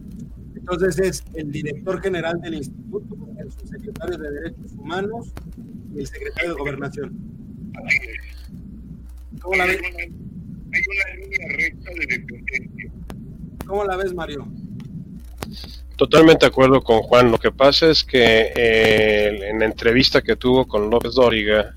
[0.71, 5.33] Entonces es el director general del instituto, el subsecretario de Derechos Humanos
[5.95, 7.17] y el secretario de Gobernación.
[9.41, 9.81] ¿Cómo la ves?
[9.81, 12.91] Hay una línea recta de dependencia.
[13.65, 14.47] ¿Cómo la ves, Mario?
[15.95, 17.31] Totalmente de acuerdo con Juan.
[17.31, 21.73] Lo que pasa es que eh, en la entrevista que tuvo con López Dóriga,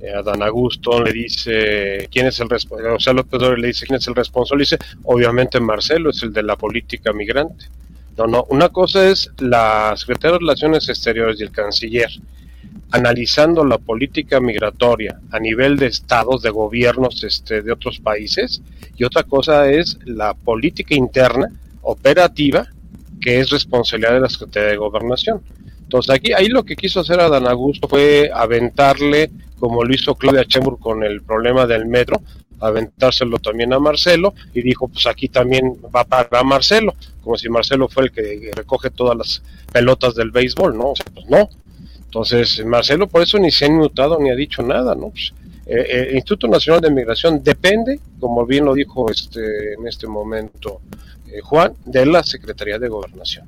[0.00, 3.66] eh, a Dan Augusto le dice quién es el responsable, o sea, López Dóriga le
[3.68, 7.66] dice quién es el responsable, dice, obviamente Marcelo es el de la política migrante.
[8.16, 12.10] No, no, una cosa es la Secretaría de Relaciones Exteriores y el Canciller
[12.92, 18.62] analizando la política migratoria a nivel de estados, de gobiernos este, de otros países,
[18.96, 21.52] y otra cosa es la política interna,
[21.82, 22.66] operativa,
[23.20, 25.40] que es responsabilidad de la Secretaría de Gobernación.
[25.82, 30.44] Entonces aquí, ahí lo que quiso hacer Dan Augusto fue aventarle, como lo hizo Claudia
[30.44, 32.20] Chembur con el problema del metro,
[32.60, 37.88] aventárselo también a Marcelo y dijo, pues aquí también va para Marcelo, como si Marcelo
[37.88, 39.42] fue el que recoge todas las
[39.72, 40.90] pelotas del béisbol, ¿no?
[40.90, 41.48] O sea, pues no.
[42.04, 45.10] Entonces, Marcelo por eso ni se ha inmutado ni ha dicho nada, ¿no?
[45.10, 45.32] Pues,
[45.66, 50.08] eh, eh, el Instituto Nacional de Migración depende, como bien lo dijo este en este
[50.08, 50.80] momento
[51.28, 53.46] eh, Juan, de la Secretaría de Gobernación,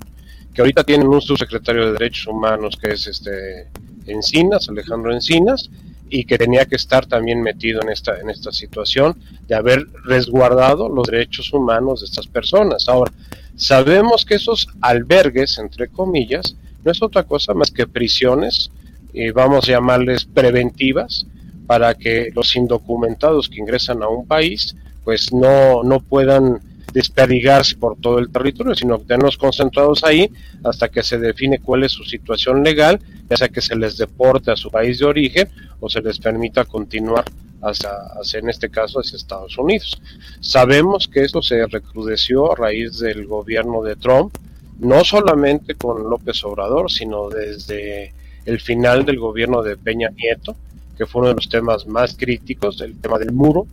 [0.54, 3.66] que ahorita tienen un subsecretario de Derechos Humanos que es este
[4.06, 5.68] Encinas, Alejandro Encinas,
[6.14, 9.16] y que tenía que estar también metido en esta, en esta situación
[9.48, 12.86] de haber resguardado los derechos humanos de estas personas.
[12.86, 13.10] Ahora,
[13.56, 16.54] sabemos que esos albergues, entre comillas,
[16.84, 18.70] no es otra cosa más que prisiones,
[19.14, 21.26] y vamos a llamarles preventivas,
[21.66, 26.60] para que los indocumentados que ingresan a un país, pues no, no puedan
[26.92, 30.30] desperdigarse por todo el territorio, sino tenerlos concentrados ahí
[30.64, 34.50] hasta que se define cuál es su situación legal, ya sea que se les deporte
[34.50, 35.48] a su país de origen
[35.80, 37.24] o se les permita continuar
[37.62, 37.90] hacia,
[38.20, 40.00] hacia en este caso hacia Estados Unidos.
[40.40, 44.36] Sabemos que esto se recrudeció a raíz del gobierno de Trump,
[44.78, 48.12] no solamente con López Obrador, sino desde
[48.44, 50.56] el final del gobierno de Peña Nieto,
[50.96, 53.66] que fue uno de los temas más críticos, el tema del muro,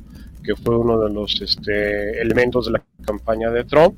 [0.50, 3.96] que fue uno de los este, elementos de la campaña de Trump,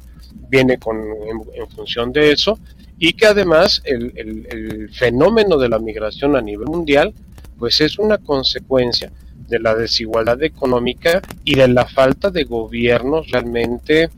[0.49, 2.59] viene con, en, función de eso,
[2.99, 7.13] y que además el, fenómeno de la migración a nivel mundial,
[7.57, 9.13] pues es una consecuencia
[9.47, 14.09] de la desigualdad económica y de la falta de gobiernos realmente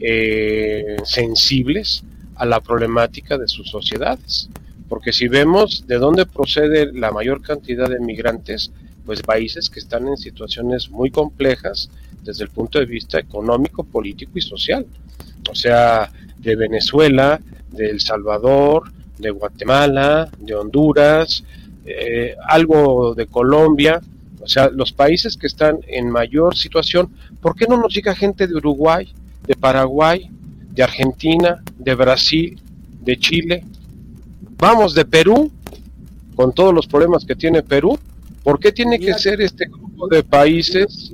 [0.00, 2.02] eh, sensibles
[2.34, 4.48] a la problemática de sus sociedades.
[4.88, 8.72] Porque si vemos de dónde procede la mayor cantidad de migrantes,
[9.08, 11.88] pues países que están en situaciones muy complejas
[12.22, 14.84] desde el punto de vista económico, político y social.
[15.50, 17.40] O sea, de Venezuela,
[17.70, 21.42] de El Salvador, de Guatemala, de Honduras,
[21.86, 23.98] eh, algo de Colombia,
[24.42, 28.46] o sea, los países que están en mayor situación, ¿por qué no nos llega gente
[28.46, 29.10] de Uruguay,
[29.46, 30.28] de Paraguay,
[30.74, 32.60] de Argentina, de Brasil,
[33.00, 33.64] de Chile?
[34.58, 35.50] Vamos, de Perú,
[36.36, 37.98] con todos los problemas que tiene Perú,
[38.48, 41.12] ¿por qué tiene que ser este grupo de países?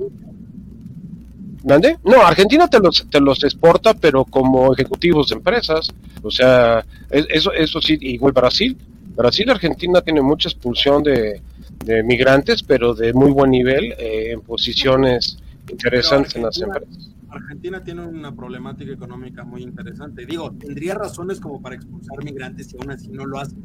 [1.65, 1.97] ¿Mande?
[2.05, 5.91] No, Argentina te los, te los exporta, pero como ejecutivos de empresas.
[6.23, 8.77] O sea, eso, eso sí, igual Brasil.
[9.17, 11.41] Brasil y Argentina tienen mucha expulsión de,
[11.83, 15.37] de migrantes, pero de muy buen nivel, eh, en posiciones
[15.69, 17.11] interesantes en las empresas.
[17.29, 20.25] Argentina tiene una problemática económica muy interesante.
[20.25, 23.57] Digo, tendría razones como para expulsar migrantes y aún así no lo hace.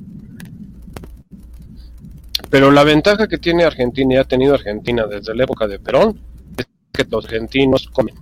[2.50, 6.20] Pero la ventaja que tiene Argentina y ha tenido Argentina desde la época de Perón
[6.56, 8.14] es que los argentinos comen.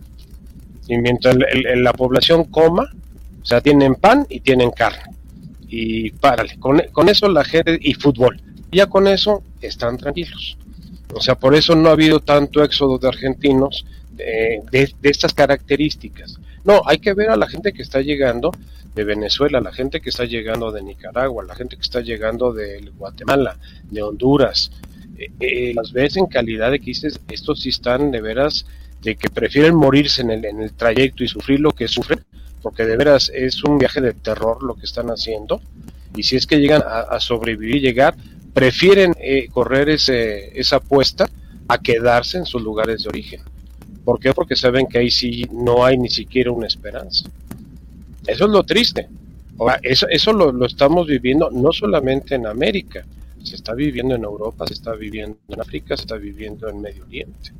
[0.86, 1.36] Y mientras
[1.76, 2.90] la población coma,
[3.42, 5.02] o sea, tienen pan y tienen carne.
[5.68, 10.56] Y párale, con, con eso la gente, y fútbol ya con eso están tranquilos.
[11.14, 16.38] O sea, por eso no ha habido tanto éxodo de argentinos de, de, estas características.
[16.68, 18.52] No, hay que ver a la gente que está llegando
[18.94, 22.92] de Venezuela, la gente que está llegando de Nicaragua, la gente que está llegando de
[22.94, 24.70] Guatemala, de Honduras.
[25.16, 28.66] Eh, eh, las ves en calidad de que dices, estos sí están de veras
[29.00, 32.22] de que prefieren morirse en el, en el trayecto y sufrir lo que sufren,
[32.60, 35.62] porque de veras es un viaje de terror lo que están haciendo.
[36.16, 38.14] Y si es que llegan a, a sobrevivir llegar,
[38.52, 41.30] prefieren eh, correr ese, esa apuesta
[41.66, 43.40] a quedarse en sus lugares de origen.
[44.09, 44.32] ¿Por qué?
[44.32, 47.28] Porque saben que ahí sí no hay ni siquiera una esperanza.
[48.26, 49.06] Eso es lo triste.
[49.82, 53.04] eso, eso lo, estamos viviendo no solamente en América,
[53.44, 57.04] se está viviendo en Europa, se está viviendo en África, se está viviendo en Medio
[57.04, 57.52] Oriente.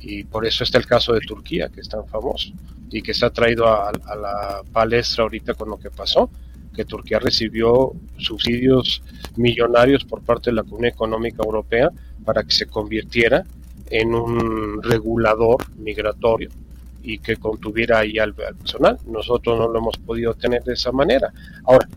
[0.00, 2.52] Y por eso está el caso de Turquía, que es tan famoso
[2.90, 6.28] y que se ha traído a la palestra ahorita con lo que pasó
[6.78, 9.02] que Turquía recibió subsidios
[9.36, 11.90] millonarios por parte de la Comunidad Económica Europea
[12.24, 13.44] para que se convirtiera
[13.90, 16.50] en un regulador migratorio
[17.02, 18.98] y que contuviera ahí al, personal.
[19.06, 21.32] Nosotros no lo hemos podido tener de esa manera.
[21.64, 21.88] Ahora,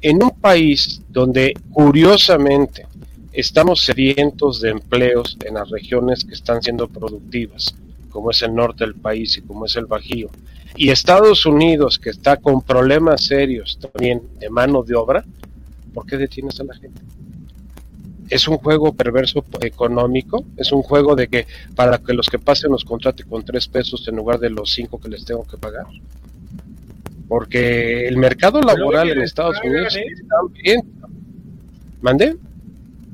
[0.00, 2.86] en un país donde curiosamente
[3.32, 7.74] estamos sedientos de empleos en las regiones que están siendo productivas,
[8.10, 10.30] como es el norte del país y como es el Bajío,
[10.76, 15.24] y Estados Unidos, que está con problemas serios también de mano de obra,
[15.92, 17.00] ¿por qué detienes a la gente?
[18.30, 22.70] Es un juego perverso económico, es un juego de que para que los que pasen
[22.70, 25.86] los contrate con tres pesos en lugar de los cinco que les tengo que pagar.
[27.28, 30.04] Porque el mercado laboral en Estados Unidos ¿eh?
[30.12, 30.82] está bien.
[32.00, 32.36] ¿Mande?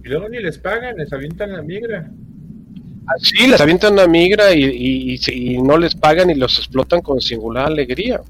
[0.05, 2.11] Y luego ni les pagan, les avientan la migra.
[3.19, 7.67] Sí, les avientan una migra y, y, no les pagan y los explotan con singular
[7.67, 8.21] alegría.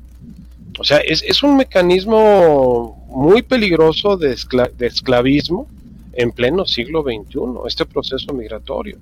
[0.79, 4.37] O sea, es, es un mecanismo muy peligroso de,
[4.77, 5.69] de, esclavismo
[6.17, 8.99] en pleno siglo XXI, este proceso migratorio.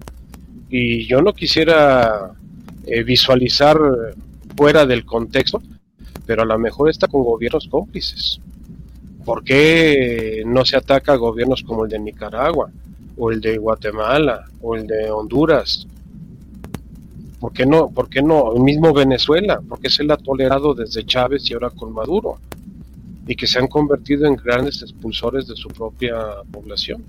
[0.68, 2.32] Y yo no quisiera
[2.86, 3.78] eh, visualizar
[4.56, 5.62] fuera del contexto,
[6.26, 8.40] pero a lo mejor está con gobiernos cómplices.
[9.24, 12.70] ¿Por qué no se ataca a gobiernos como el de Nicaragua?
[13.16, 15.86] o el de Guatemala o el de Honduras.
[17.40, 17.88] ¿Por qué no?
[17.88, 18.54] ¿Por qué no?
[18.54, 22.38] El mismo Venezuela, porque se le ha tolerado desde Chávez y ahora con Maduro,
[23.26, 26.16] y que se han convertido en grandes expulsores de su propia
[26.50, 27.04] población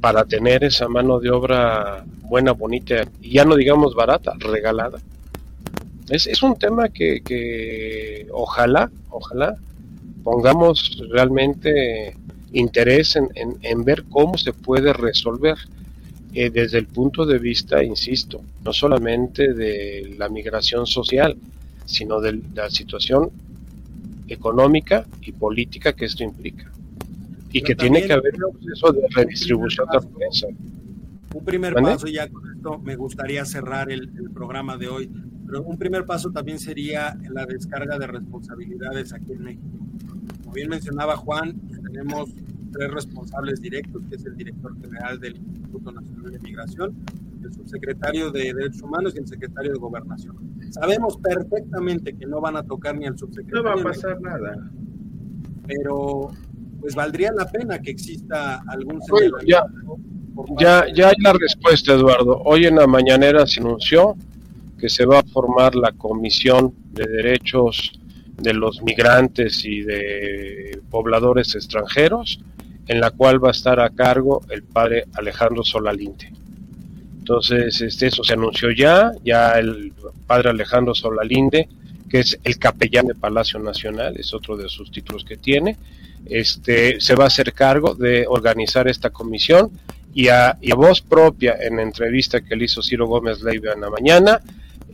[0.00, 4.98] para tener esa mano de obra buena, bonita, y ya no digamos barata, regalada.
[6.08, 9.56] Es, es un tema que, que ojalá, ojalá
[10.22, 12.14] pongamos realmente
[12.52, 15.56] interés en, en, ver cómo se puede resolver
[16.34, 21.36] eh, desde el punto de vista, insisto, no solamente de la migración social,
[21.84, 23.30] sino de la situación
[24.28, 26.70] económica y política que esto implica.
[27.50, 30.46] Y que tiene que haber un proceso de redistribución de riqueza.
[31.34, 35.10] Un primer paso, ya con esto me gustaría cerrar el, el, programa de hoy,
[35.46, 39.62] pero un primer paso también sería la descarga de responsabilidades aquí en México.
[40.42, 41.54] Como bien mencionaba Juan,
[41.84, 42.30] tenemos
[42.72, 46.94] tres responsables directos, que es el director general del Instituto Nacional de Migración,
[47.42, 50.36] el subsecretario de Derechos Humanos y el secretario de Gobernación.
[50.70, 53.62] Sabemos perfectamente que no van a tocar ni al subsecretario.
[53.62, 54.70] No va a pasar nada.
[55.66, 56.30] Pero
[56.80, 59.98] pues valdría la pena que exista algún señalamiento
[60.58, 62.40] Ya, ya hay la respuesta, Eduardo.
[62.44, 64.16] Hoy en la mañanera se anunció
[64.78, 67.98] que se va a formar la Comisión de Derechos
[68.36, 72.40] de los Migrantes y de Pobladores Extranjeros,
[72.86, 76.32] en la cual va a estar a cargo el padre Alejandro Solalinte.
[77.28, 79.92] Entonces, este, eso se anunció ya, ya el
[80.26, 81.68] padre Alejandro Solalinde,
[82.08, 85.76] que es el capellán de Palacio Nacional, es otro de sus títulos que tiene,
[86.24, 89.70] este, se va a hacer cargo de organizar esta comisión
[90.14, 93.90] y a, voz propia en la entrevista que le hizo Ciro Gómez Leiva en la
[93.90, 94.40] mañana,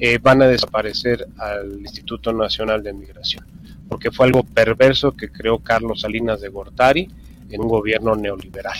[0.00, 3.46] eh, van a desaparecer al Instituto Nacional de Migración,
[3.88, 7.08] porque fue algo perverso que creó Carlos Salinas de Gortari
[7.48, 8.76] en un gobierno neoliberal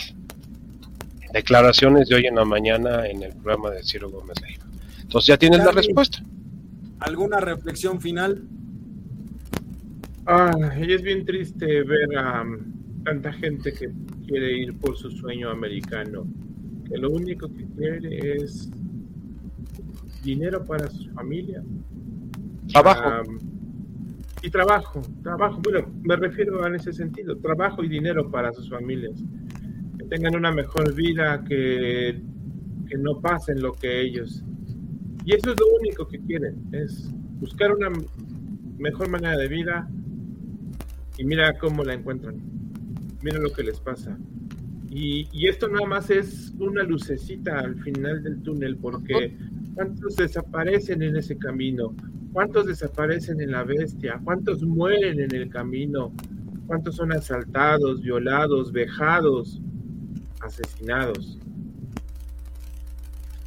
[1.33, 4.65] declaraciones de hoy en la mañana en el programa de Ciro Gómez Leiva.
[5.01, 6.23] Entonces ya tienes la respuesta.
[6.99, 8.43] ¿Alguna reflexión final?
[10.25, 13.91] Ah, y es bien triste ver a um, tanta gente que
[14.27, 16.25] quiere ir por su sueño americano,
[16.89, 18.69] que lo único que quiere es
[20.23, 21.63] dinero para su familia.
[22.71, 23.31] Trabajo.
[24.41, 29.23] y trabajo, trabajo, bueno, me refiero en ese sentido, trabajo y dinero para sus familias
[30.05, 32.21] tengan una mejor vida, que,
[32.87, 34.43] que no pasen lo que ellos.
[35.25, 37.89] Y eso es lo único que quieren, es buscar una
[38.77, 39.89] mejor manera de vida
[41.17, 42.35] y mira cómo la encuentran.
[43.21, 44.17] Mira lo que les pasa.
[44.89, 49.35] Y, y, esto nada más es una lucecita al final del túnel, porque
[49.73, 51.93] ¿cuántos desaparecen en ese camino?
[52.31, 54.21] ¿Cuántos desaparecen en la bestia?
[54.23, 56.13] ¿Cuántos mueren en el camino?
[56.67, 59.61] ¿Cuántos son asaltados, violados, vejados?
[60.45, 61.37] Asesinados.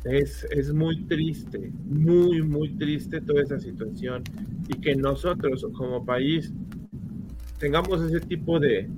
[0.04, 4.22] Es, es, muy triste, muy, muy triste toda esa situación
[4.68, 6.52] y que nosotros como país
[7.58, 8.88] tengamos ese tipo de,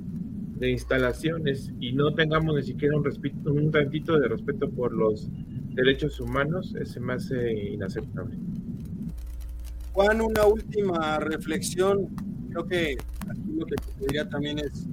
[0.60, 5.28] de instalaciones y no tengamos ni siquiera un, respeto, un tantito de respeto por los
[5.74, 8.36] derechos humanos, ese me hace inaceptable.
[9.92, 12.08] Juan, una última reflexión.
[12.50, 12.96] Creo que
[13.28, 14.86] aquí lo que diría también es,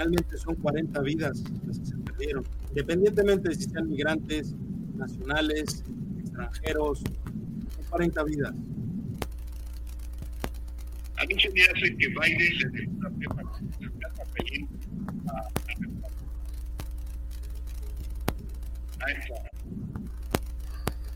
[0.00, 1.94] finalmente son 40 vidas las que se
[2.70, 4.54] independientemente de si sean migrantes,
[4.96, 5.84] nacionales,
[6.18, 7.02] extranjeros,
[7.90, 8.54] 40 vidas.
[11.16, 13.92] A mí se me hace que Biden le dé una preparación
[15.28, 15.48] a.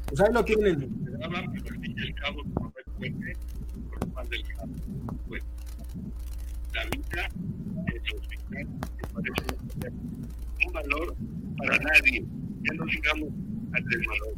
[0.08, 0.82] Pues ahí lo tienen.
[0.82, 2.42] el cabo
[2.98, 3.14] del.
[6.74, 7.28] La vida
[7.86, 9.92] de los migrantes que parece
[10.66, 11.16] un valor
[11.58, 12.24] para nadie,
[12.62, 13.28] ya no digamos
[13.72, 14.34] al del valor,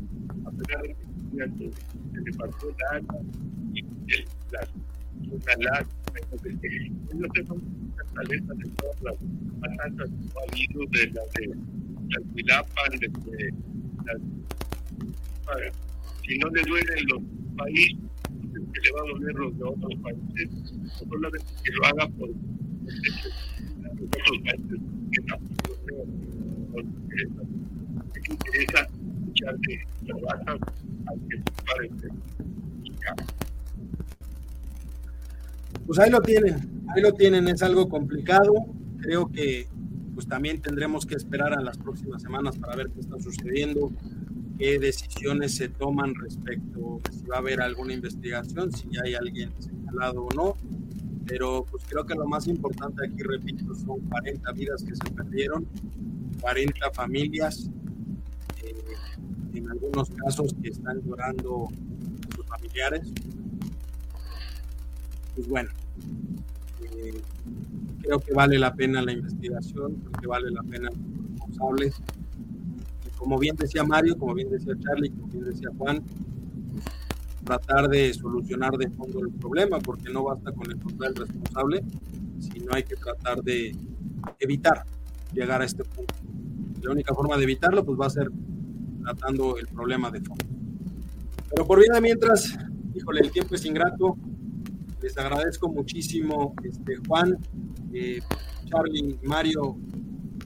[0.46, 0.94] a pesar de
[1.56, 3.18] que se le pasó el alma
[3.74, 4.68] y el, las
[5.58, 5.86] las
[7.14, 9.16] no tengo muchas talentas de todas las
[9.58, 11.46] matanzas que de las de
[12.08, 12.24] las
[13.24, 13.54] de,
[14.04, 14.20] las
[16.26, 17.22] si no le duelen los
[17.56, 17.96] países
[18.76, 20.50] que le va a doler los de otros países,
[20.98, 22.36] solamente que lo haga por los
[24.04, 24.80] otros países
[25.12, 25.76] que tampoco
[28.28, 29.74] interesa escuchar que
[30.04, 30.58] trabajan
[31.06, 32.08] al que parece
[35.86, 36.56] pues ahí lo tienen,
[36.94, 38.52] ahí lo tienen, es algo complicado.
[39.00, 39.68] Creo que
[40.14, 43.92] pues también tendremos que esperar a las próximas semanas para ver qué está sucediendo,
[44.58, 50.24] qué decisiones se toman respecto si va a haber alguna investigación, si hay alguien señalado
[50.24, 50.56] o no.
[51.26, 55.66] Pero pues creo que lo más importante aquí, repito, son 40 vidas que se perdieron
[56.40, 57.68] 40 familias,
[58.62, 58.74] eh,
[59.54, 61.68] en algunos casos que están llorando
[62.34, 63.12] sus familiares.
[65.34, 65.70] Pues bueno,
[66.82, 67.20] eh,
[68.02, 71.94] creo que vale la pena la investigación, creo que vale la pena los responsables.
[73.16, 76.02] Como bien decía Mario, como bien decía Charlie, como bien decía Juan,
[77.44, 81.84] tratar de solucionar de fondo el problema, porque no basta con encontrar el responsable,
[82.38, 83.74] sino hay que tratar de
[84.40, 84.84] evitar
[85.32, 86.14] llegar a este punto.
[86.82, 88.28] La única forma de evitarlo pues va a ser
[89.02, 90.44] tratando el problema de fondo.
[91.50, 92.58] Pero por vida mientras,
[92.94, 94.16] híjole, el tiempo es ingrato.
[95.00, 97.38] Les agradezco muchísimo, este, Juan,
[97.92, 98.20] eh,
[98.66, 99.76] Charlie, Mario,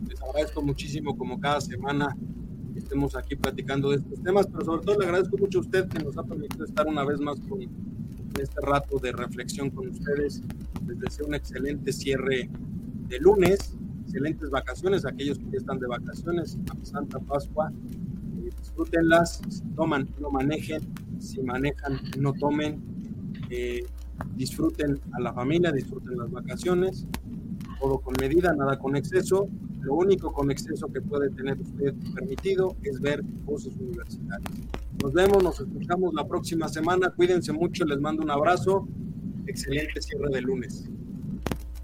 [0.07, 2.15] les agradezco muchísimo como cada semana
[2.81, 6.03] estemos aquí platicando de estos temas, pero sobre todo le agradezco mucho a usted que
[6.03, 10.43] nos ha permitido estar una vez más con este rato de reflexión con ustedes.
[10.87, 12.51] Les deseo un excelente cierre
[13.09, 13.77] de lunes
[14.11, 20.83] excelentes vacaciones, aquellos que están de vacaciones, Santa Pascua, eh, disfrútenlas, si toman, no manejen,
[21.21, 22.83] si manejan, no tomen,
[23.51, 23.87] eh,
[24.35, 27.07] disfruten a la familia, disfruten las vacaciones,
[27.81, 29.49] todo con medida, nada con exceso,
[29.81, 34.53] Lo único con exceso que puede tener usted permitido es ver voces universitarias.
[35.03, 37.11] Nos vemos, nos escuchamos la próxima semana.
[37.11, 38.87] Cuídense mucho, les mando un abrazo.
[39.47, 40.89] Excelente cierre de lunes.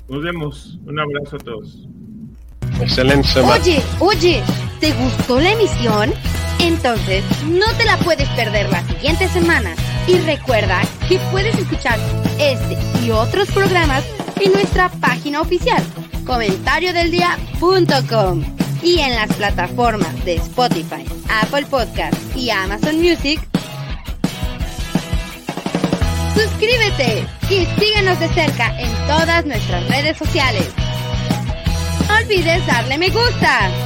[0.08, 0.78] Nos vemos.
[0.86, 1.88] Un abrazo a todos.
[2.80, 3.54] Excelente semana.
[3.54, 4.42] Oye, oye,
[4.80, 6.10] ¿te gustó la emisión?
[6.60, 9.74] Entonces, no te la puedes perder la siguiente semana.
[10.06, 11.98] Y recuerda que puedes escuchar
[12.38, 14.04] este y otros programas
[14.40, 15.82] en nuestra página oficial,
[16.26, 18.44] comentariodeldia.com
[18.82, 21.06] y en las plataformas de Spotify,
[21.42, 23.40] Apple Podcast y Amazon Music.
[26.34, 30.68] Suscríbete y síguenos de cerca en todas nuestras redes sociales.
[32.08, 33.85] No olvides darle me gusta.